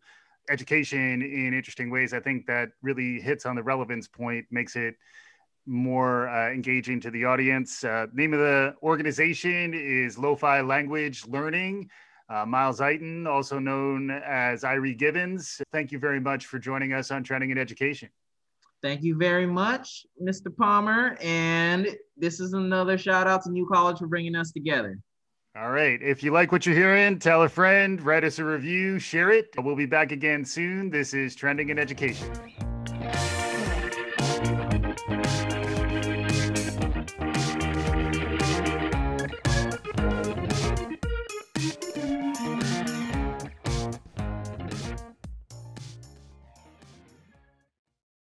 education 0.50 1.22
in 1.22 1.54
interesting 1.54 1.90
ways. 1.90 2.12
I 2.12 2.20
think 2.20 2.46
that 2.46 2.68
really 2.82 3.20
hits 3.20 3.46
on 3.46 3.56
the 3.56 3.62
relevance 3.62 4.06
point, 4.06 4.46
makes 4.50 4.76
it 4.76 4.94
more 5.66 6.28
uh, 6.28 6.50
engaging 6.50 7.00
to 7.00 7.10
the 7.10 7.24
audience. 7.24 7.84
Uh, 7.84 8.06
name 8.12 8.32
of 8.32 8.40
the 8.40 8.74
organization 8.82 9.74
is 9.74 10.18
Lo-Fi 10.18 10.60
Language 10.60 11.26
Learning. 11.26 11.88
Uh, 12.28 12.46
Miles 12.46 12.80
Iton, 12.80 13.26
also 13.26 13.58
known 13.58 14.10
as 14.10 14.62
Irie 14.62 14.96
Gibbons. 14.96 15.60
Thank 15.72 15.92
you 15.92 15.98
very 15.98 16.20
much 16.20 16.46
for 16.46 16.58
joining 16.58 16.92
us 16.94 17.10
on 17.10 17.22
Trending 17.22 17.50
in 17.50 17.58
Education. 17.58 18.08
Thank 18.82 19.02
you 19.02 19.16
very 19.16 19.46
much, 19.46 20.06
Mr. 20.22 20.54
Palmer. 20.54 21.16
And 21.22 21.88
this 22.16 22.40
is 22.40 22.52
another 22.52 22.98
shout 22.98 23.26
out 23.26 23.42
to 23.44 23.50
New 23.50 23.66
College 23.70 23.98
for 23.98 24.06
bringing 24.06 24.36
us 24.36 24.52
together. 24.52 24.98
All 25.56 25.70
right. 25.70 26.02
If 26.02 26.22
you 26.22 26.32
like 26.32 26.50
what 26.50 26.66
you're 26.66 26.74
hearing, 26.74 27.18
tell 27.18 27.42
a 27.42 27.48
friend, 27.48 28.02
write 28.02 28.24
us 28.24 28.38
a 28.38 28.44
review, 28.44 28.98
share 28.98 29.30
it. 29.30 29.54
We'll 29.56 29.76
be 29.76 29.86
back 29.86 30.10
again 30.10 30.44
soon. 30.44 30.90
This 30.90 31.14
is 31.14 31.34
Trending 31.34 31.68
in 31.68 31.78
Education. 31.78 32.28